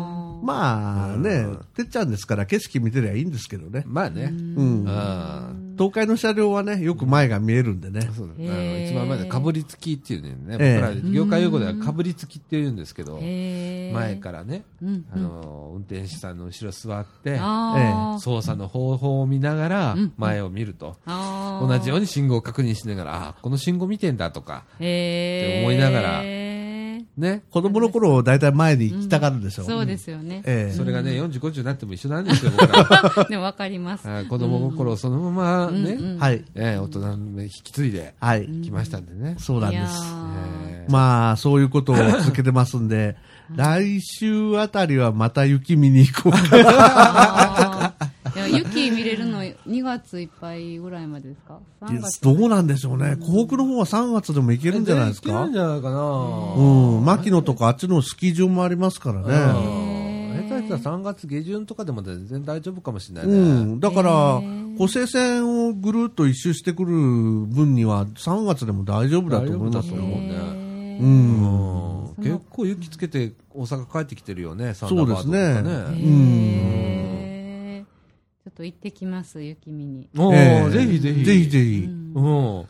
[0.49, 1.45] まあね、
[1.75, 3.83] てっちゃんですから景色見てりゃいいんですけどね。
[3.85, 4.31] まあね。
[4.33, 4.85] うん。
[4.87, 8.13] あ東海の車両はね、よく前が見えるんでねあ。
[8.13, 8.87] そうだね。
[8.89, 10.57] 一番前でかぶりつきっていうね。
[10.59, 20.97] ええ僕ら業界用語ではかぶりつきって言うんですけど前からね、うんあの、運転手さんの後ろ座って、操作の方法を見ながらうん前を見ると。
[21.05, 26.58] 同じように信号を確認しながら、あ、この信号見てんだとか、って思いながらへ
[27.19, 27.43] ね。
[27.51, 29.63] 子供の頃、だいたい前に行きたがるでしょ。
[29.63, 30.41] ーそうですよね。
[30.45, 33.25] ええそれがね、40、50になっても一緒なんですよ、僕ら。
[33.29, 34.07] でもわかります。
[34.09, 36.43] あ子供心をそのままね、うんうんはい。
[36.55, 38.45] ええ大人に引き継いではい。
[38.63, 39.35] きましたんでね。
[39.39, 39.93] そうなんです。
[40.67, 43.15] ええまあ、そういうことを続けてますんで、
[43.55, 47.93] 来週あたりはまた雪見に行こうか。
[48.51, 49.38] 雪見れるの
[49.69, 52.21] 2月いっぱいぐらいまでですか ?3 月。
[52.21, 53.15] どうなんでしょうね。
[53.19, 55.29] 湖北の方は3月でも行けるんじゃないですか？
[55.29, 55.99] いけるんじゃないかな。
[56.01, 57.05] うん。
[57.05, 59.27] 牧野とかあっちのスキー場もありますからね。
[59.93, 59.99] うん
[60.49, 63.33] 下手したら3月下旬とかでも全然大丈夫かもしれないね。
[63.33, 63.37] う
[63.75, 63.79] ん。
[63.79, 64.41] だから
[64.77, 69.95] 湖西線をぐるっと一周してくる分には3月でも大丈夫だと思いますよ。
[69.97, 71.03] 大丈夫だと思うねう。
[71.03, 71.43] うん
[72.13, 75.59] ん結構雪つけて大阪帰ってきてるよね、サンダーバードとかそうですね。
[75.59, 80.09] へーちょっと行ってきます、雪見に。
[80.17, 81.23] おーええぜひぜひ。
[81.23, 81.83] ぜひぜひ。
[81.85, 82.65] うん。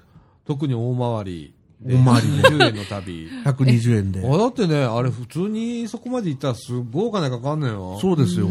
[0.45, 1.53] 特に大回り。
[1.81, 3.29] 大回りで20円の旅。
[3.45, 4.27] 120円で。
[4.27, 7.97] あだってね、あれ普通にそこまで行ったらすごいお金かかんのよ。
[8.01, 8.47] そうですよ。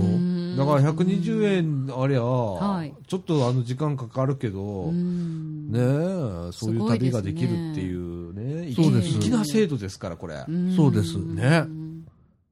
[0.57, 10.43] だから120円ありゃ、はいちょっとあの時間かかるけど、うんねえ、そういう旅ができるっていうね、そうです粋な制度ですから、これ。
[10.51, 11.67] んそうですね。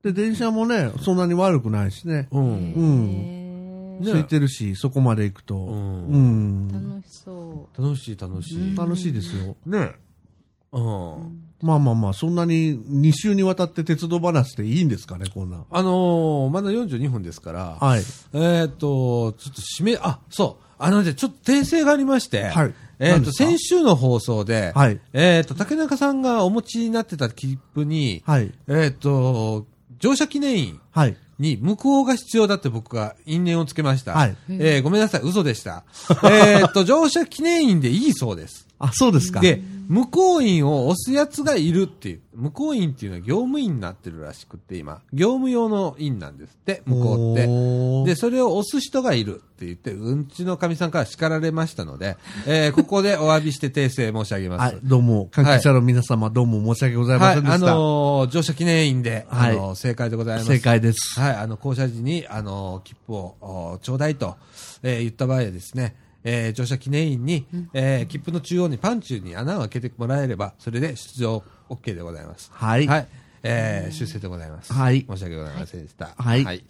[0.02, 2.28] で、電車もね、そんなに悪くないしね。
[2.30, 2.42] うん。
[2.42, 3.35] うん。
[4.04, 5.56] 空いてるし、そこまで行くと。
[5.56, 6.68] うんうん。
[6.68, 8.76] 楽しそ楽しい楽しい。
[8.76, 9.56] 楽しいですよ。
[9.66, 9.92] ね
[10.72, 11.42] うん。
[11.62, 15.64] まあまあまあ、そんなに2週にわたって鉄道話でいいんですかね、こんな。
[15.70, 18.02] あのーまだ42分ですから、はい。
[18.34, 28.52] えっ、と、ちょっと締め、あ、そう、あのね、ちょっと訂正がありまして、はいえっ、と、先週の放送で、はいえっ、と、竹中さんがお持ちになってた切符に、はい。
[28.68, 29.66] えっ、と、
[29.98, 31.16] 乗車記念印はい。
[31.38, 34.12] に無効が必要だって僕が因縁をつけました。
[34.12, 35.84] はいえーごめんなさい、嘘でした。
[36.24, 38.65] えっと、乗車記念印でいいそうです。
[38.78, 39.40] あ、そうですか。
[39.40, 42.20] で、無効印を押すやつがいるっていう。
[42.34, 45.00] 無効印っていうのは業務印になってるらしくって今。
[45.12, 48.10] 業務用の印なんですって、無効って。
[48.10, 52.16] で、それを押す人がいるって言って、うんちのかみさんから叱られましたので、
[52.46, 54.74] えーここでお詫びして訂正申し上げます。
[54.74, 57.66] はい、どうも、関係者の皆様、どうも申し訳ございまはい、あせんでした。
[57.66, 60.48] のー乗車記念印で、あのーはい正解でございます。
[60.48, 61.18] 正解です。
[61.18, 64.36] はい、あの、降車時に、あの、切符を、おちょうだいと、
[64.82, 65.94] えー言った場合はですね、
[66.28, 72.50] えー乗車記念印に、えー切符の中央にパンチに穴を開けてもらえれば、それで出場 OK でございます。
[72.52, 73.06] はいはい。
[73.44, 74.72] えー出世でございます。
[74.72, 76.10] はい申し訳ございませんでした。
[76.18, 76.44] はい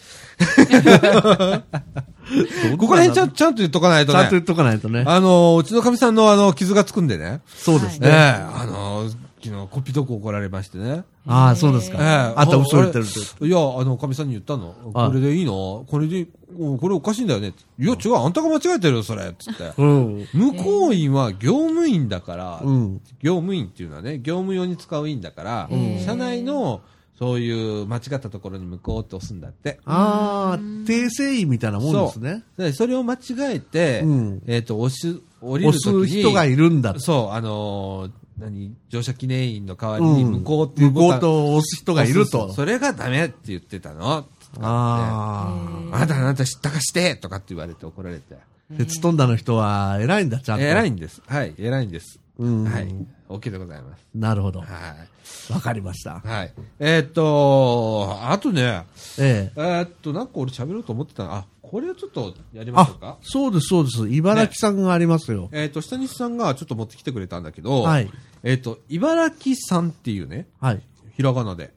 [2.79, 4.45] ここら辺ちゃんちゃんと言っとかないとねちゃんと言っ。
[4.45, 5.05] とかないとね。
[5.07, 7.41] あの、うちのかみさんのあの、傷がつくんでね。
[7.47, 8.13] そうですええね。
[8.13, 9.09] あの、
[9.47, 11.05] 昨日コピドク怒られましてね。
[11.27, 11.99] ああ、そうですか。
[12.01, 13.47] ええあんた嘘言ってるって。
[13.47, 14.75] いや、あの、おかみさんに言ったの。
[14.93, 15.85] はいこれでいいの？
[15.89, 16.27] これで、
[16.59, 17.53] おこれおかしいんだよね。
[17.79, 19.35] いや、違う、あんたが間違えてるよ、それ。
[19.39, 19.73] つって。
[19.79, 20.27] うん。
[20.33, 23.01] 向こう員は業務員だから、うん。
[23.21, 26.81] 業務員っていうのはね、業務用に使う員だから、うん社内の、
[27.19, 29.81] そういう間違ったところに向こうって押すんだって。
[29.87, 32.45] ああ、訂正員みたいなもんですね。
[32.59, 33.19] でそれを間違
[33.55, 36.09] えて、うんえっ、と、押し、降りる押ときに。
[36.09, 36.95] す人がいるんだ。
[36.99, 42.53] そう、あのー何、乗車記念員の代わりにうん向こうっていう向こうと押す人がいると。
[42.53, 44.27] それがダメって言ってたの。
[44.61, 48.35] ああなたあなた知ったかしてとかって言われて怒られて。
[48.35, 48.75] あ。
[48.77, 50.65] 鉄飛んだの人は偉いんだ、ちゃんと。
[50.65, 51.23] 偉いんです。
[51.27, 52.19] はい、偉いんです。
[52.39, 52.95] うんはい。
[53.29, 54.07] OK でございます。
[54.15, 54.61] なるほど。
[54.61, 55.53] はい。
[55.53, 56.21] わかりました。
[56.21, 56.53] はい。
[56.79, 58.85] えーっと、あとね、
[59.19, 59.61] ええ。
[59.61, 63.19] えーっと、なんか俺喋ろうと思ってたのあ、これをちょっとやりましょうあか、。
[63.23, 64.09] そうです、そうです。
[64.09, 65.49] 茨城さんがありますよ。
[65.53, 68.11] えーっと、下西さんがちょっと持ってきてくれたんだけど、はい。
[68.43, 70.83] えーっと、茨城さんっていうね、はい。
[71.17, 71.73] ひらがなで、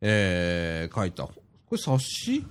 [0.00, 1.24] えー、書いた。
[1.24, 1.32] こ
[1.72, 2.46] れ冊子？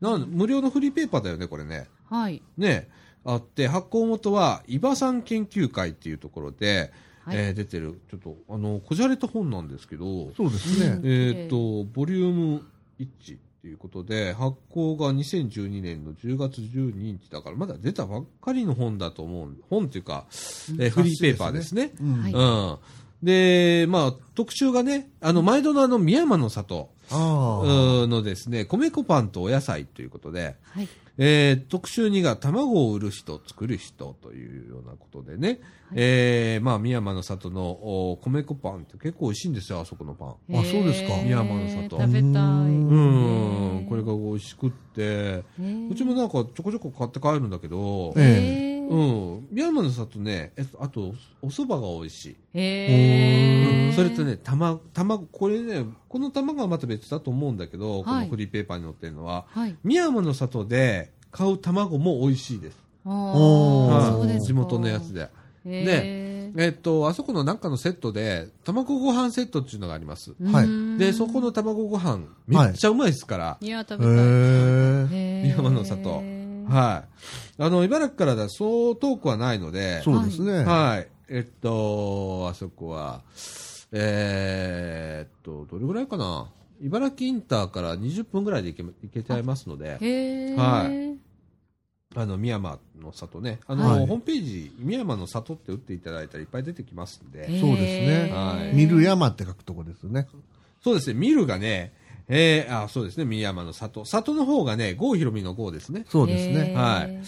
[0.00, 1.88] なん無料のフリーペーパーだよね、これね。
[2.10, 2.42] はい。
[2.56, 2.88] ね、
[3.24, 6.92] あって、発行元は、伊庭山研究会っていうところで、
[7.26, 11.00] はいえー出てる、ちょっと、あの、こじゃれた本なんですけど、そうですね。
[11.02, 12.62] えっ、と、ボリューム
[13.00, 19.56] 1っていうことで、発行が2012年の10月12日だから、まだ出たばっかりの本だと思う。
[19.68, 21.92] 本っていうか、えーフリーペーパーですね。
[22.00, 22.78] うんはいうん。
[23.22, 30.88] で、まあ、特集がね、あの、毎度のあの、宮山の里のですね、米粉パンとお野菜ということで、はい。
[31.18, 35.60] えー特集2が卵を売る人、作る人というようなことでね、
[35.94, 40.28] えーまあ、宮山の里のお米粉パンって結構美味しいんですよ、あそこのパン。
[40.58, 41.16] あそうですか。
[41.22, 41.98] 宮山の里。
[41.98, 42.22] 食べたい。
[42.22, 45.44] ううん、これが美味しくって、
[45.90, 49.02] うちもなんかちょこちょこ買って帰るんだけど、えへーう
[49.40, 52.36] ん、宮山の里ね、えあと、お蕎麦が美味しい。
[52.54, 59.76] へーそれとね、卵、卵、これね、この卵はまた別だと思うんだけど、こはいのフリーペーパーに載ってるのは、はい。
[59.82, 62.78] 宮山の里で買う卵も美味しいです。
[63.04, 65.12] あおーあ、そうですか地元のやつ。
[65.12, 65.28] で。
[65.64, 70.34] へーえっと、あそこのなんかのセットで、卵ご飯セットっていうのがあります。
[70.44, 73.58] はいで、そこの卵ご飯、めっちゃうまいですから。
[73.60, 75.50] いや、食へべたい。
[75.50, 76.22] 山の里
[76.68, 77.04] は
[77.58, 77.62] い。
[77.62, 80.64] あの、茨城からだとそう遠くはないので、そうですね。
[80.64, 81.08] はい。
[81.28, 83.22] えっと、あそこは、
[83.92, 86.48] えーっと、どれぐらいかな？
[86.82, 89.92] 茨城インターから20分ぐらいで行け行けちゃいますので、
[90.56, 91.16] はい
[92.14, 100.26] あの、宮山の里ね、あの、はいホームページ、宮山の里って打っていただいたらいっぱい出てきますんで、そうですねはい見る山って書くとこですね。
[100.82, 101.92] そうですね、見るがね、
[102.28, 104.04] えー、あ、そうですね、宮山の里。
[104.04, 106.04] 里の方がね、郷ひろみの郷ですね。
[106.08, 106.74] そうですね。
[106.74, 107.18] はい。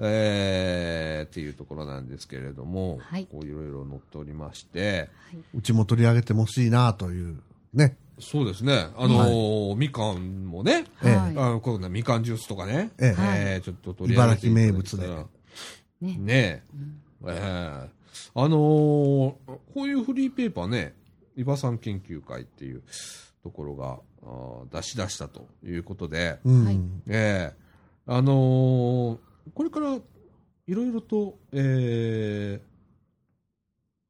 [0.00, 3.26] えー、っていうところなんですけれども、はい。
[3.30, 5.08] こういろいろ載っておりまして、
[5.54, 7.40] うちも取り上げてほしいなという。
[7.74, 7.96] ね。
[8.18, 11.30] そうですね、あのーみかんもね、ええはい。
[11.30, 13.12] あのこうなみかんジュースとかね、ええ。
[13.12, 13.38] はい。
[13.40, 15.06] えーちょっと取り上げて茨城名物ね。
[16.00, 16.18] ね。
[16.26, 16.62] え、
[17.26, 17.88] ええ
[18.34, 19.36] あのーこ
[19.76, 20.94] ういうフリーペーパーね、
[21.36, 22.82] 伊庭さん研究会っていう
[23.42, 23.98] ところが
[24.72, 26.64] 出し出したということで、うん。
[26.64, 27.60] はいええ
[28.06, 29.18] あのー
[29.54, 32.70] これからいろいろと、えー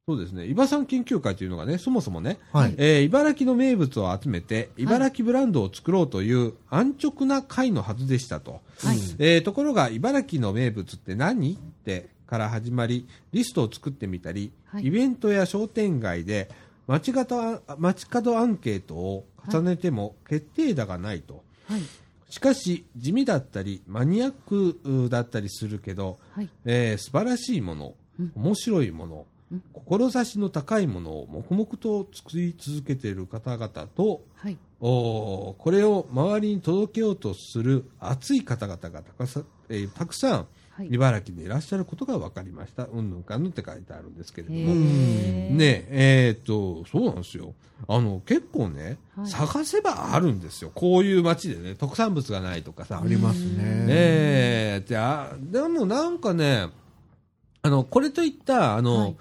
[0.06, 2.74] そうですね、伊庭さん研究会というのがね、そもそもね、はい。
[2.78, 8.60] えー茨城の名物を集めて、茨城ブランドを作ろうという安直な会のはずでしたと。
[8.82, 8.98] はい。
[9.20, 11.52] えーところが、茨城の名物って何？
[11.52, 16.50] ってから始まり、リストを作ってみたり、はいイベントや商店街で
[16.90, 21.44] 街角街角アンケートを重ねても決定打がないと。
[21.68, 21.82] はい。
[22.28, 26.48] しかし、地味だったり、マニアックうだったりするけど、はい。
[26.64, 34.58] えー素晴らしいものうん、面白いものうん、志の高いものを黙々と作り続けている方々と、はい。
[34.80, 40.46] おーこれを周りに届けようとする熱い方々がたくさん、えーたくさんはい。
[40.84, 42.86] 茨城にいらっしゃることが分かりました。
[42.86, 44.74] うんぬんかんぬんって書いてあるんですけれども。
[44.74, 47.54] ねえ、えーっと、そうなんですよ。
[47.88, 50.70] あの、結構ね、はい探せばあるんですよ。
[50.74, 53.06] こういう街でね、特産物がないとかさあ。
[53.06, 53.86] りますね。
[53.88, 56.68] ええであでもなんかね、
[57.62, 59.16] あの、これといった、あの、はい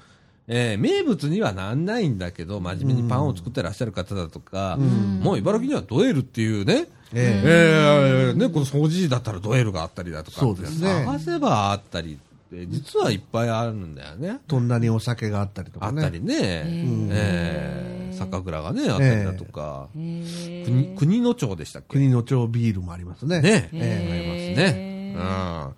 [0.51, 12.17] えー名物にはなんないんだけど、真面目にパンを作ってらっしゃる方だとか、うんもう茨城にはドエルっていうね、ええーね、この掃除だったらドエルがあったりだとか、そうですね探せばあったり
[12.51, 14.39] 実はいっぱいあるんだよね。
[14.47, 16.01] どんなにお酒があったりとかね。
[16.03, 21.93] あったりね、ーえー酒蔵がね、あったりだとか、国国の町でしたっけ？
[21.93, 23.39] 国の町ビールもありますね。
[23.39, 25.13] ね、へーありますね。
[25.15, 25.21] うん。
[25.21, 25.73] あ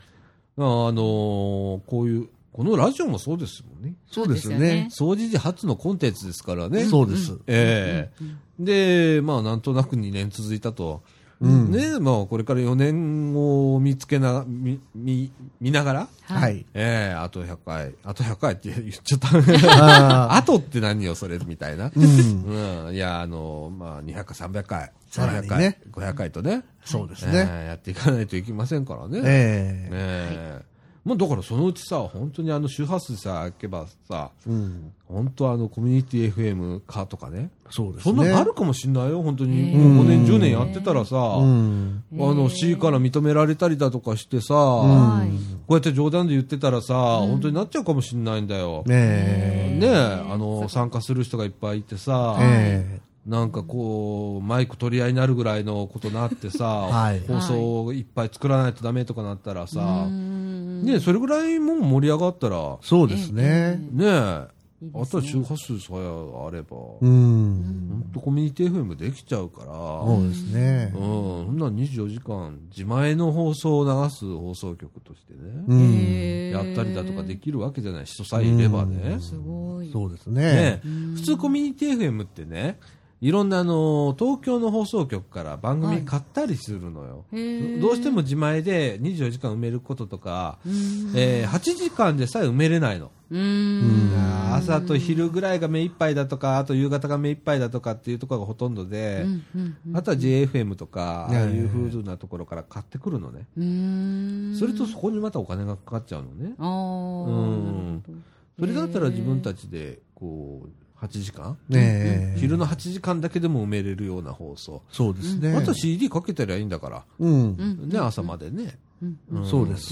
[0.57, 3.95] のーこういうこのラジオもそうですもんね。
[4.09, 4.89] そうですよね。
[4.91, 6.83] 掃除時初のコンテンツですからね。
[6.85, 7.37] そうです。
[7.47, 8.25] ええ
[8.59, 11.01] で、まあ、なんとなく2年続いたと。
[11.39, 16.67] うんねまあ、これから4年を見つけな、見、見、見ながら、はい。
[16.75, 19.83] ええあと100回、あと100回って 言っちゃった。
[19.83, 21.89] ああとって何よ、それ、みたいな。
[21.89, 22.87] ーうん。
[22.87, 22.93] うん。
[22.93, 26.63] いや、あの、まあ、200回、300回、400さらにね回、500回とね。
[26.85, 27.49] そうですえね。
[27.63, 29.17] えやっていかないといけませんからね。
[29.17, 29.23] ええ。
[29.23, 30.70] ええ
[31.03, 34.93] もうだからそのうちさ、本当にあの周波数さ、開けばさ、うん。
[35.07, 37.49] 本当あのコミュニティ FM 化とかね。
[37.71, 38.03] そうですね。
[38.03, 39.71] そんなのあるかもしんないよ、本当に。
[39.71, 42.03] へえもう5年、10年やってたらさ、うん。
[42.13, 45.29] あの C から認められたりだとかしてさ、はい。
[45.29, 45.35] こ
[45.69, 48.83] うやって冗談で言ってたらさ、本当になっちゃうかもしんないんだよ。
[48.87, 52.99] えねえ、あの、参加する人がいっぱいいてさ、え。
[52.99, 60.40] えなんかこう、マイク取り合いになるぐらいのことになってさ、はい放送をいっぱい作らないとダメとかなったらさ、うん
[60.83, 62.85] ねえそれぐらいもう盛り上がったら、え。
[62.85, 63.79] そうですね。
[63.91, 64.47] ね
[64.93, 68.11] あとは周波数さえあれば、う本ん。
[68.11, 71.01] 当コミュニティ FM できちゃうから、そうですねうん、。
[71.01, 76.49] そんな24時間、自前の放送を流す放送局としてね、うん。
[76.49, 79.19] やったりだとかできるわけじゃない、人さえいればね。
[79.19, 79.91] すごい。
[79.91, 80.81] そうですねね。
[81.15, 82.79] 普通コミュニティ FM ってね、
[83.21, 87.25] いろんなあの、東京の放送局から番組買ったりするのよ。
[87.31, 90.73] へーどうしても自前で24時間埋めることとか、うん
[91.15, 93.11] えー8時間でさえ埋めれないの。
[93.29, 94.11] うん。
[94.51, 103.45] 朝と昼ぐらいが目いっぱいだとか、あと夕方が目いっぱいだとかっていうところがほとんどで、うんうんうんあとは JFM とか、あねあいう風なところから買ってくるのね。
[103.55, 104.55] うん。
[104.57, 106.55] それとそこにまたお金がかかっちゃうのね。
[106.57, 108.23] うん
[108.59, 110.69] それだったら自分たちで、こう、
[111.01, 112.35] 8時間、ねえ。
[112.37, 114.83] 昼の8時間だけでも埋めれるような放送。
[114.91, 115.55] そうですね。
[115.55, 117.03] あと CD かけてりゃいいんだから。
[117.19, 117.31] うん。
[117.31, 118.77] うんね、朝までね。
[119.01, 119.89] うんうんそうです。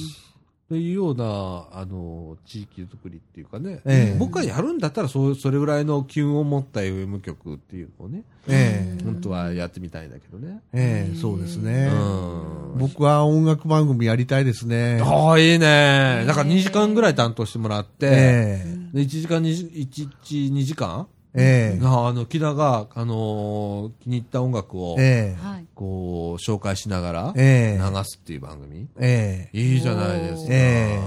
[0.70, 1.26] というような、
[1.72, 3.82] あの、地域づくりっていうかね。
[3.86, 9.04] ええ僕がやるんだったら、そう、それぐらいの機運を持った FM 局っていうのをね、ええ。
[9.04, 10.60] 本当はやってみたいんだけどね。
[10.72, 11.90] ええ、そうですね。
[11.92, 12.78] うん。
[12.78, 15.02] 僕は音楽番組やりたいですね。
[15.02, 16.24] ああ、いいね。
[16.28, 18.64] だから2時間ぐらい担当してもらって、え
[18.94, 18.98] え。
[18.98, 21.86] で1時間2時、1日2時間ええ。
[21.86, 25.42] ああの、木田が、あのー気に入った音楽を、ええ。
[25.42, 25.66] はい。
[25.76, 28.04] こう、紹介しながら、流ええ。
[28.04, 28.88] すっていう番組。
[29.00, 29.58] ええ。
[29.58, 30.54] いいじゃないですか。
[30.54, 31.00] え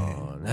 [0.45, 0.51] ね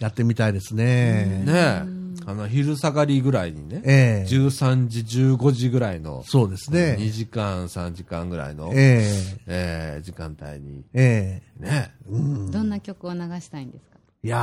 [0.00, 0.76] やってみたいですえ。
[0.76, 1.44] ね。
[1.44, 1.82] ねえ。
[2.26, 4.30] あの、昼下がりぐらいにね、ええ。
[4.30, 7.10] 13時、15時ぐらいの、そうです2ね。
[7.10, 9.04] 時間、3時間ぐらいの、え
[9.46, 11.42] えー時間帯に、え。
[11.60, 12.10] えねえ。
[12.10, 12.50] うん。
[12.50, 13.93] どんな曲を流したいんですか？
[14.24, 14.38] いや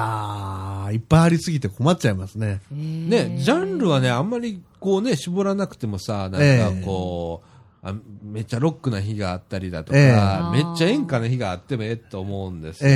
[0.90, 2.62] ー、いっぱいありすぎて困っちゃいますね。
[2.70, 7.42] ね、ジャンルはね、あんまりこうね、絞らなくてもさ、なんえかえこ
[7.84, 10.64] う、あめっちゃロックな日があったりだとか、ええ。
[10.64, 12.90] めっちゃ演歌な日があってもええと思うんですよ。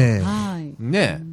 [0.77, 1.23] ね、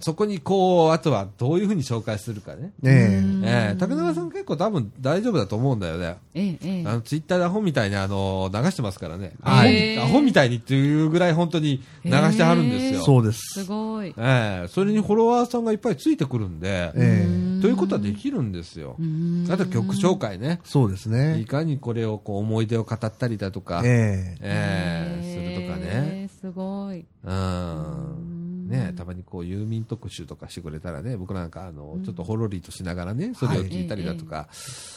[0.00, 2.72] そこにこう、あとはどういうふうに紹介するかね。
[2.84, 6.16] えええ竹中さん結構多分大丈夫だと思うんだよね。
[6.34, 6.94] ええ、ええあ。
[6.94, 9.32] の、ツイッターでアホみたいにあの、流してますからね。
[9.42, 12.96] はいアホみたいにっていうぐらい本当に流してはるんですえ。
[12.96, 13.02] よ。
[13.02, 13.64] そうですす。
[13.64, 14.14] ごい。
[14.16, 17.28] ええそれにフォロワーさんがいっぱいついてくるんで、え
[17.58, 17.60] え。
[17.62, 18.96] ということはできるんですよ。
[18.98, 20.60] うんあと曲紹介ね。
[20.64, 21.44] そうですいね。
[21.48, 24.38] かにこれをこう思い出を語ったりだとか、ええ。
[24.40, 25.84] ええするとかね。
[25.84, 27.04] ええすごい。
[27.24, 28.35] うん。
[28.66, 34.48] ねたまにこう郵便特集とかしてくれたらね、僕なんかあの、ちょっとほろりとしながらね、それを聞いたりだとか、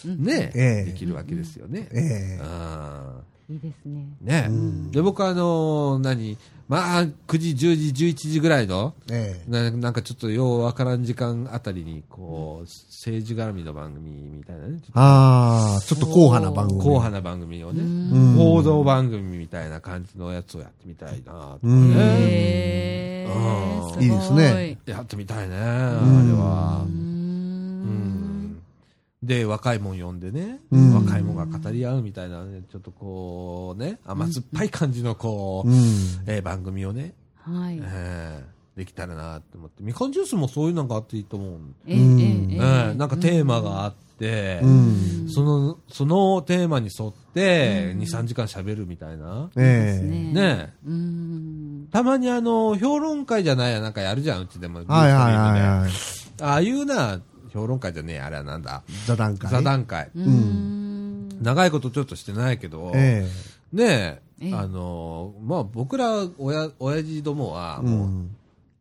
[0.06, 0.92] ね、ええ。
[0.92, 1.88] できるわけですよね。
[1.92, 2.42] ええ。
[2.42, 4.06] うんいいですね。
[4.22, 4.92] ね、うん。
[4.92, 6.38] で、僕はあの何、
[6.70, 9.52] まあ、9時、10時、11時ぐらいの、ええ。
[9.52, 16.80] ななんかちょっとようわからん時間あたりに、こう、政治絡みの番組みたいなね、ちょっああ、ちょっと硬派な番組。
[16.80, 23.28] と硬派な番組をね、うん報道番組みたいな感じのやつをやってみたいなとかうんね、へ
[24.00, 24.78] いいですね。
[24.86, 25.66] やってみたいね、あれ
[26.34, 26.88] はう。。
[26.88, 28.29] うんん
[29.22, 35.76] で、若いもん呼んでね、うん若いもんが語り合うみたいなね、ちょっとこうね、甘酸っぱい感じのこう、うん。
[36.26, 37.80] えー番組をね、はい。
[37.82, 41.60] えーできたらなって思って、みかんジュースもそういうのがあっていいと思う。
[41.86, 45.28] ええうんえええーなんかテーマがあって、うん。
[45.30, 49.50] その、そのテーマに沿って、2、3時間喋るみたいな。
[49.58, 50.06] ええ。
[50.06, 51.88] ねねうん。
[51.92, 54.80] たまにあの、評論会じゃないや、なんかやるじゃん、うちでも。
[54.80, 55.62] はいはいはいい。
[55.82, 55.92] はい。
[56.42, 57.20] ああいうな、
[57.50, 58.84] 評論会じゃねえ、あれはなんだ？
[59.06, 59.52] 座談会？
[59.52, 60.10] 座談会。
[60.16, 61.30] うん。
[61.42, 63.28] 長いことちょっとしてないけど、え
[63.72, 68.36] ねええあの、まあ僕ら、親、親父どもは、もう、ん。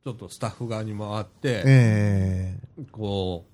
[0.05, 2.83] ちょっとスタッフ側に回って、ええ。
[2.93, 3.45] こ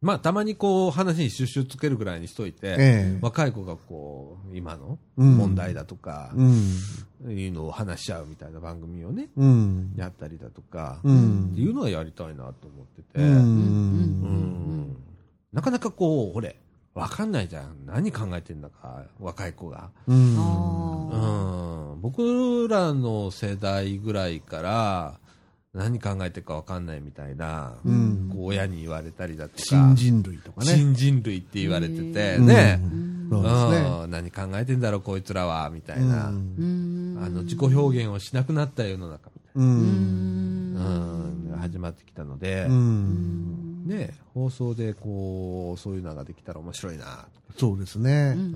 [0.00, 2.76] まあ、たまにこう、話にシュッシュつけるぐらいにしといて、え
[3.16, 6.64] え若い子がこう、今のうん問題だとか、うん。
[7.28, 9.92] いうのを話し合うみたいな番組をね、うん。
[9.96, 12.52] やったりだとか、うんっていうのはやりたいなと思っ
[12.86, 13.30] てて、ううん
[14.82, 14.96] ん。
[15.52, 16.56] なかなかこう、俺、
[16.94, 17.86] わかんないじゃん。
[17.86, 19.90] 何考えてんだか、若い子が。
[20.06, 20.36] うん。
[20.36, 20.38] う
[21.12, 25.20] あん、僕らの世代ぐらいから、
[25.72, 30.66] 何考えてるかわかんないみたいな、うんこう親に言われたりだとか、新人類とかね。
[30.66, 32.80] 新人類って言われてて、うんね、
[33.30, 33.88] そうですね。
[34.04, 40.74] うん何考えてんだろう、こいつらは、みたいな、うんうんあの自己表現をしなくなった世の中みたいうん。
[40.74, 43.86] な、うん、が始まってきたので、うん。
[43.86, 47.26] ね、放送でこう、そういうのができたら面白いな、
[47.56, 48.34] そうですね。
[48.36, 48.54] うん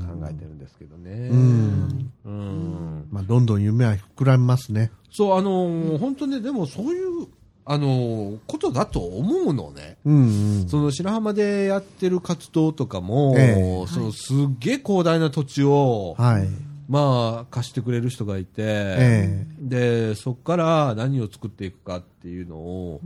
[0.00, 1.28] うん考えてるんですけどね。
[1.30, 4.90] うんうんまあ、どんどん夢は膨らみますね。
[5.10, 7.26] そう、あのー本当ね、でもそういう、
[7.66, 9.96] あのーことだと思うのね。
[10.04, 10.68] うんうん。
[10.68, 16.48] その白浜でやってる活動とかも、ええそのすっげえ広大な土地を、はい。
[16.88, 23.00] まあ、貸してくれる人がいて、えで、そこから何を作っていくかっていうのを、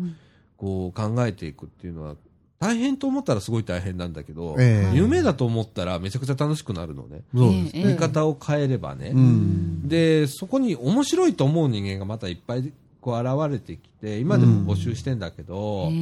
[0.56, 2.16] こう考えていくっていうのは、
[2.58, 7.20] 大変と思ったらすごい大変なんだけど、ええ夢だと思ったらめちゃくちゃ楽しくなるのね。
[7.32, 7.76] そうです。
[7.76, 9.12] ええ言い方を変えればね。
[9.14, 9.88] うん。
[9.88, 15.92] で、そこに面白いと思う人間がまたいっぱいこう現れてきて、今でも募集してんだけど、へ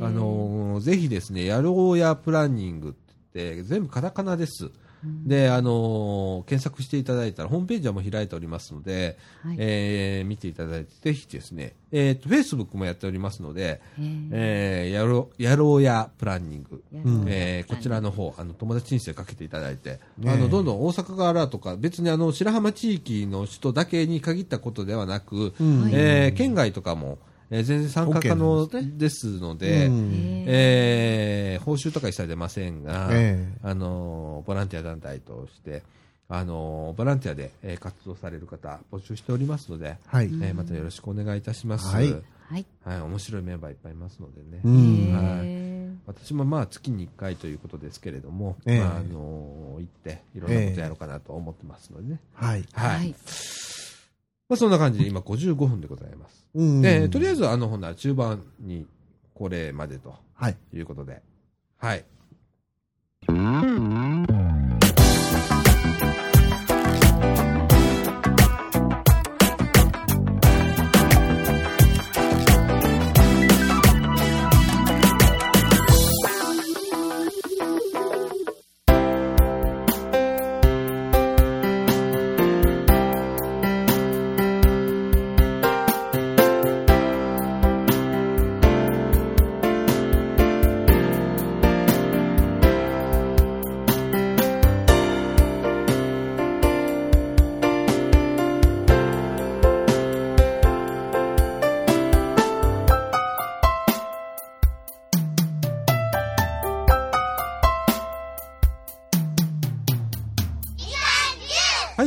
[0.00, 2.92] ーあのーぜひですね、やろうやプランニングっ
[3.32, 4.70] て、全部カタカナです。
[5.26, 9.56] で、あのー検索していただいたら、ホームページはもう開いておりますので、はい。
[9.58, 13.80] えー見ていただいて、ぜひですね、えっ、と、Facebook もやっておりますので、
[14.32, 16.82] えーやろう、やろうやプランニング。
[16.92, 25.90] うやえーこちらの方、あの、友達申請かけていただいて、ねあの、どんどん大阪からとか、別にあの、白浜地域の人だけに限ったことではなく、うん。
[25.92, 27.18] えー県外とかも、
[27.54, 28.66] えー全然参加可能
[28.98, 35.82] ですので、うんえー報酬とか一切出ませんが、ええあのボランティア団体として、
[36.28, 40.26] あのボランティアで、えー活動される方募集しておりますので、はい。
[40.26, 41.86] えーまたよろしくお願いいたします。
[41.94, 42.66] はいはい。
[42.84, 44.60] はい、面白いメンバーいっぱいいますのでね。
[44.64, 45.08] うん。
[45.44, 52.20] へー私もまあ月に1回ということですけれども、ええまあ、あの行っていろんなことやろうかなと思ってますのでね。
[52.34, 52.64] はい。
[52.72, 52.96] はい。
[52.96, 53.14] はい。
[54.48, 56.46] まあそんな感じで今55分でございます。
[56.54, 58.86] うんで、とりあえずあのほな中盤に
[59.34, 60.56] これまでとはい。
[60.72, 61.22] いうことで。
[61.78, 62.04] はい。
[63.26, 63.34] はい、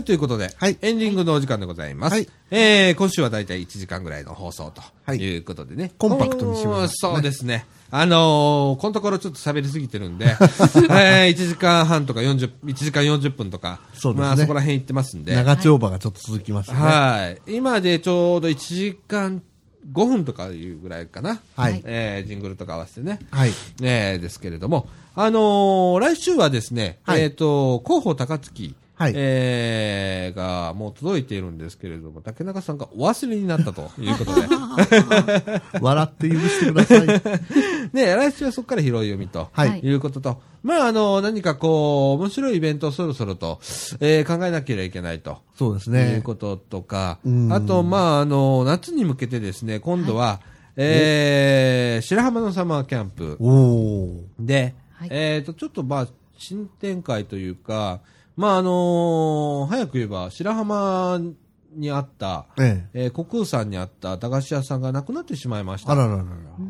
[0.07, 2.13] ということで、はいエンディングのお時間でございます。
[2.13, 5.91] はいえー、今週はだいたい1時間ぐらいの放送とはいいうことでね。
[5.97, 7.65] コンパクトにしましたねおーそうですね。
[7.91, 16.79] あのー、このところちょっと喋りすぎてるんで、 えー、1時間半とか40、1時間40分とか、そうですねまあそこら辺行ってますんで、長丁場がちょっと続きましたね。
[16.79, 17.55] はい。
[17.55, 19.41] 今でちょうど1時間
[19.91, 21.41] 5分とかいうぐらいかな。
[21.57, 23.19] はいえー、ジングルとか合わせてね。
[23.31, 23.51] はい。
[23.81, 34.47] えー、ですけれども、あのー来週はですね、はいえっ、と、広報高槻、はいえー、がもう届いているんですけれども、竹中さんがお忘れになったということで、
[35.79, 37.07] 笑って許してください。
[37.93, 39.49] ね、来週はそこから拾い読みと。
[39.51, 43.59] はいいうことと、まあ、あの、何かこう、面白いイベントをそろそろと、
[43.99, 45.37] えー考えなければいけないと。
[45.55, 46.21] そうですいうね。
[46.23, 50.41] こととか、うんあと、まあ、あの、夏に向けてですね、今度は、
[50.75, 54.21] えー白浜のサマーキャンプおー。
[54.39, 58.01] で、はいえっ、と、ちょっとまあ、新展開というか、
[58.37, 61.19] まあ、あの早く言えば、白浜
[61.77, 63.05] にあった、ええ。
[63.05, 65.91] えー、国空山にあった駄菓子屋さんがなくなってしまいました。
[65.91, 66.25] あらららら。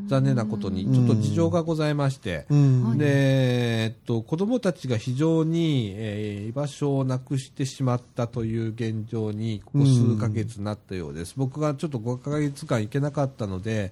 [0.08, 2.97] 残念なことに、ちょっと事情がございまして、うん。
[2.97, 11.34] で、えっと、子供たちが非常に、えー居場所をなくしてしまったという現状に、ここ数ヶ月なったようです。
[11.36, 13.91] 僕がちょっと5ヶ月間行けなかったので、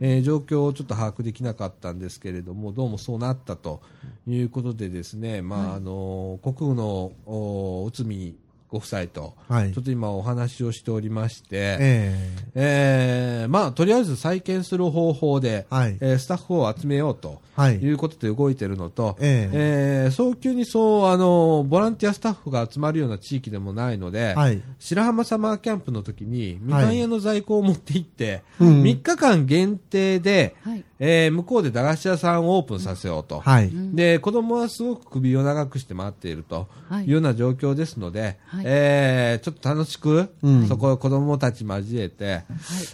[0.00, 3.80] えー状況をちょっと把握できなかったんですけれども、どうもそうなったと
[4.26, 8.34] いうことでですね、まあ、あの、国空の、お内海
[8.74, 9.72] ご夫妻と、はい。
[9.72, 11.48] ちょっと今お話をしておりまして、
[11.80, 13.44] ええ。
[13.46, 15.96] ーまあ、とりあえず再建する方法で、はい。
[16.00, 17.76] えースタッフを集めようとはい。
[17.76, 20.06] いうことで動いてるのと、ええ。
[20.08, 24.60] ー早急にそうあのボランティアスタッフが集まるような地域でもないので、はい。
[24.80, 28.82] 白浜サマーキャンプの時にみかん屋の在庫を持って行って、うん。
[28.82, 30.84] 3日間限定で、はい。
[30.98, 33.40] えー向こうで駄菓子屋さんをオープンさせようと。
[33.40, 33.70] はい。
[33.94, 37.04] で子供はすごく首を長くして待っているとはい。
[37.04, 42.44] いうような状況ですので、はいえーちょっと楽しく、うんそこを子供たち交えて、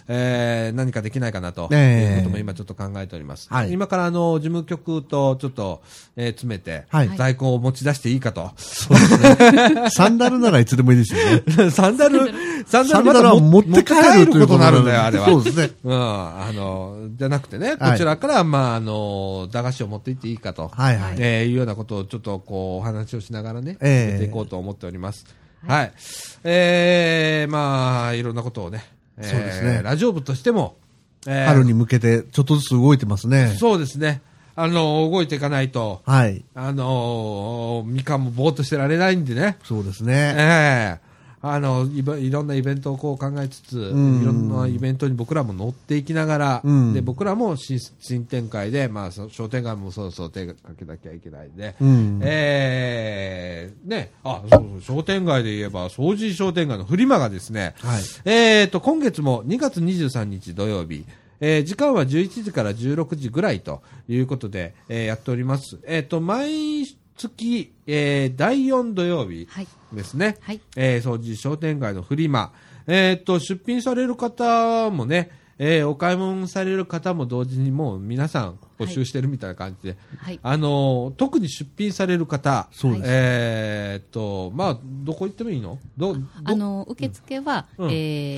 [0.07, 3.47] えー何かできないかなと、ええいうことも今ちょっと考えております。
[3.49, 5.81] はい今からあの事務局とちょっと、
[6.15, 8.51] えー詰めて、はい在庫を持ち出していいかと。
[8.57, 9.89] そうですね。
[9.91, 11.71] サンダルならいつでもいいですよね。
[11.71, 12.19] サンダル、
[12.65, 13.93] サンダルまサンダルはた持持って帰
[14.25, 15.25] ることになるんだよ、あれは。
[15.25, 15.71] そうですね。
[15.83, 20.69] うん、あの、じゃなくてね、こはいちらから、まあ、あの、駄菓子を持って行っていいかと。
[20.73, 21.15] はいはい。
[21.19, 25.25] えーいうようなことをちょっとこうお話をしながらね、ええやっていこうと思っております。
[25.67, 25.93] はい。
[26.43, 28.83] えー、まあ、いろんなことをね、
[29.17, 30.75] えーそうですねラジオ部としても、
[31.27, 33.55] えー春に向けてちょっとずつ動いてますね。
[33.59, 34.21] そうですね。
[34.55, 36.43] あの、動いていかないと、はい。
[36.55, 39.57] あの、みかんもぼーっとしてられないんでね。
[39.63, 40.35] そうですえね。
[40.37, 41.10] え
[41.43, 44.21] あのいろんなイベントをこう考えつつ、ん。
[44.21, 46.93] いろんなイベントに僕らも乗っていきながら、うん。
[46.93, 52.19] で僕らも新新展開で、まあ、そ商店街もそろそろ手がかけなきゃいけないんで、うん。
[52.21, 58.01] えーね、あそうそう商店街で言えば、掃除商店街のフリマがですね、はい。
[58.25, 61.05] えー、と今月も2月23日土曜日、
[61.39, 65.79] えー時間は11時から16時ぐらいということで、えーやっております。
[65.85, 66.80] えー、と毎
[67.29, 69.67] 月、えー第4土曜日はい。
[69.93, 70.61] ですね、はい。
[70.75, 72.53] えー、掃除商店街のフリマ、
[72.87, 80.39] えー、と出品される方もね、えーお買い物される方も同時にもう皆さん募集してるみたいな感じで、はい。
[80.41, 83.03] あのー特に出品される方、そうです。
[83.05, 85.77] えー、とまあ、どこ行ってもいいの？
[85.97, 86.19] どど？
[86.45, 87.89] あの受付は、うん。
[87.91, 87.93] え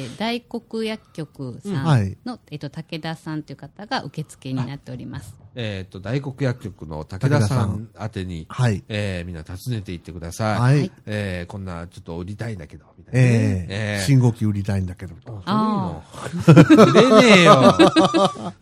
[0.09, 2.17] ー大黒薬局さんの、うんはい。
[2.51, 5.35] えっと武田さんという方が受付になっております。
[5.55, 8.83] えー、と大黒薬局の武田さん宛てに、はい。
[8.87, 10.91] えーみんな訪ねていってください、はい。
[11.05, 15.13] えーこんなちょっと売りたいんだけどみたいなね、ええ信号機売りたいんだけど。
[15.45, 16.03] あの
[16.47, 16.53] 売
[16.93, 17.75] れねえよ。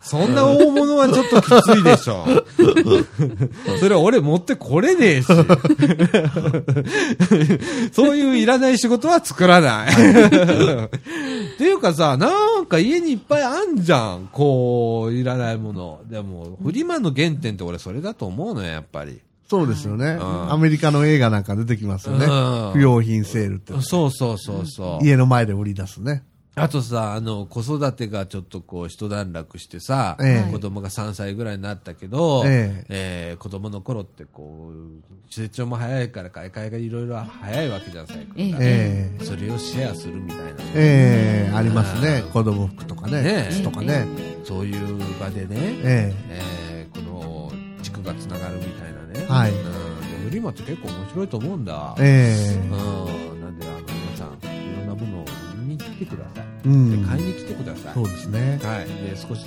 [0.00, 2.26] そんな大物はちょっときついでしょ。
[3.80, 5.26] それ俺持ってこれねえし。
[7.92, 9.88] そういういらない仕事は作らない。
[9.92, 9.94] っ
[11.58, 14.28] ていうかさ、なんか家にいっぱいあんじゃん。
[14.32, 16.00] こう、いらないもの。
[16.08, 19.20] でも、マの原点って俺それだと思うのよ、やっぱり。
[19.48, 20.14] そうですよね。
[20.14, 22.72] んアメリカの映画なんか出てきますよねうん。
[22.72, 23.74] 不用品セールって。
[23.82, 25.04] そうそうそうそう。
[25.04, 26.24] 家の前で売り出すね。
[26.54, 38.56] あとさ、あの、子育てがちょっとこう、一段落してさ、ええ子供が3歳ぐらいになったけど、ええー子供の頃ってこう、成長も早いから買い替えがいろいろ早いわけじゃん、最え近。
[38.60, 40.44] ええそれをシェアするみたいな。
[40.74, 42.28] ええありますねう。
[42.28, 43.22] ん子供服とかね。
[43.22, 44.06] ね靴とかね。
[44.44, 49.26] そういう場でね、ええーこの、地区がつながるみたいなね。
[49.28, 50.30] はいうん。
[50.32, 51.94] でフ結構面白いと思うんだ。
[51.98, 53.40] ええうん。
[53.40, 55.26] なんで、あの、皆さん、いろんなものを
[55.58, 56.46] 見に来てください。
[56.64, 57.04] うでん。
[57.06, 57.94] 買いに来てください。
[57.94, 58.58] そうですね。
[58.62, 59.44] はい、で少し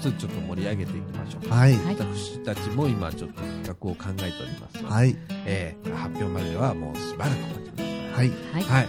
[0.00, 1.48] ずつちょっと盛り上げていきましょう。
[1.48, 1.76] はい。
[1.76, 5.16] はい私たちも今ちょっと企画を考えておりますので、はい。
[5.44, 8.12] えー発表まではもうしばらくお待ちください。
[8.12, 8.32] はい。
[8.52, 8.62] はい。
[8.62, 8.88] はい。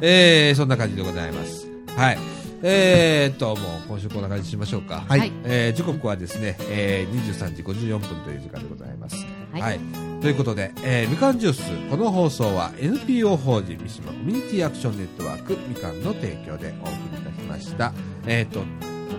[0.00, 1.68] えー、そんな感じでございます。
[1.96, 2.37] はい。
[2.62, 3.56] えーっと、もう
[3.88, 5.04] 今週こんな感じにしましょうか。
[5.08, 9.16] はいはいえー時刻はですね、えー、23時54分という時間でございます。
[9.52, 9.80] はい
[10.20, 17.92] ということで、えーみかんジュース、この放送は NPO 法人三島コミュニティアクションネットワークみかんの提供でお送りいたしました。
[18.26, 18.62] えーっと、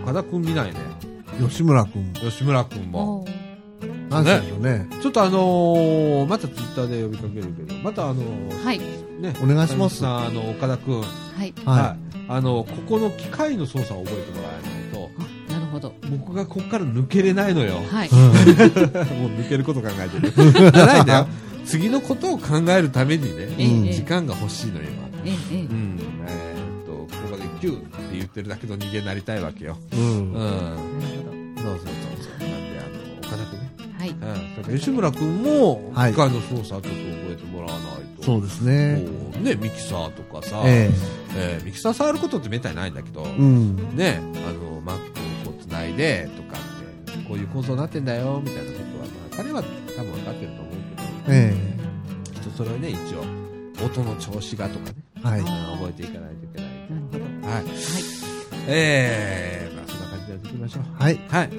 [0.04, 0.80] 岡田くん見ないね。
[1.40, 2.12] 吉村くん。
[2.14, 3.26] 吉村くんも。
[4.10, 4.88] なんでしょうね。
[5.02, 8.80] ちょっとあのーまたツイッターで呼びかけるけど、またあのーはい。
[8.80, 11.06] ね、お願いしますさん、あの、岡田くん、は
[11.46, 11.54] い。
[11.66, 11.96] は
[12.30, 15.10] あの、ここの機械の操作を覚えてもらえないと、
[15.50, 15.94] あなるほど。
[16.12, 17.82] 僕がここから抜けれないのよ。
[17.90, 20.32] はい もう抜けること考えてる。
[20.32, 21.28] じ ゃないんだよ。
[21.66, 25.08] 次のことを考えるためにね、うんええ時間が欲しいのよ、今。
[25.26, 26.00] ええええうん。
[26.28, 29.78] えーっと、ここでキューって言ってるだけの人間になりたいわけよ。
[29.92, 30.34] うんうん。
[30.34, 32.09] なるほそうそうそう
[34.22, 34.78] うん。
[34.78, 36.94] 吉村くんも、はい機械の操作ちょっと覚
[37.32, 38.24] えてもらわないと。
[38.24, 39.04] そうですね。
[39.42, 40.90] ね、ミキサーとかさ、え
[41.38, 43.96] えーミキサー触ることってめったにないんだけど、えうん。
[43.96, 49.64] ね、あの、Mac をこう繋いでとかって、こういう構造になってんだよ、みたいなことは、まあ、彼は
[49.96, 50.74] 多分分かってると思う
[51.26, 51.54] けど、え
[52.34, 53.22] きっとそれをね、一応、
[53.86, 55.42] 音の調子がとかね、えはい。
[55.42, 56.70] 覚えていかないといけない。
[56.90, 57.48] なるほど。
[57.48, 57.64] はい。
[57.64, 57.74] はい。
[58.68, 61.04] えー、まあ、そんな感じでやっていきましょう。
[61.04, 61.20] はい。
[61.30, 61.50] はい。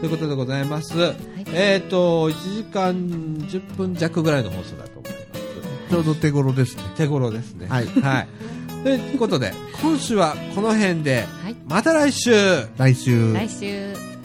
[0.00, 0.96] ということでございます。
[0.98, 1.16] はい。
[1.52, 5.90] えっ、と、1時間10分弱ぐらいの放送だと思います。
[5.90, 6.82] ちょうど手頃ですね。
[6.96, 7.66] 手頃ですね。
[7.68, 8.28] はいはい。
[8.84, 11.56] ということで、今週はこの辺で、はい。
[11.68, 12.30] また来週
[12.76, 13.32] 来週。
[13.32, 14.15] 来週。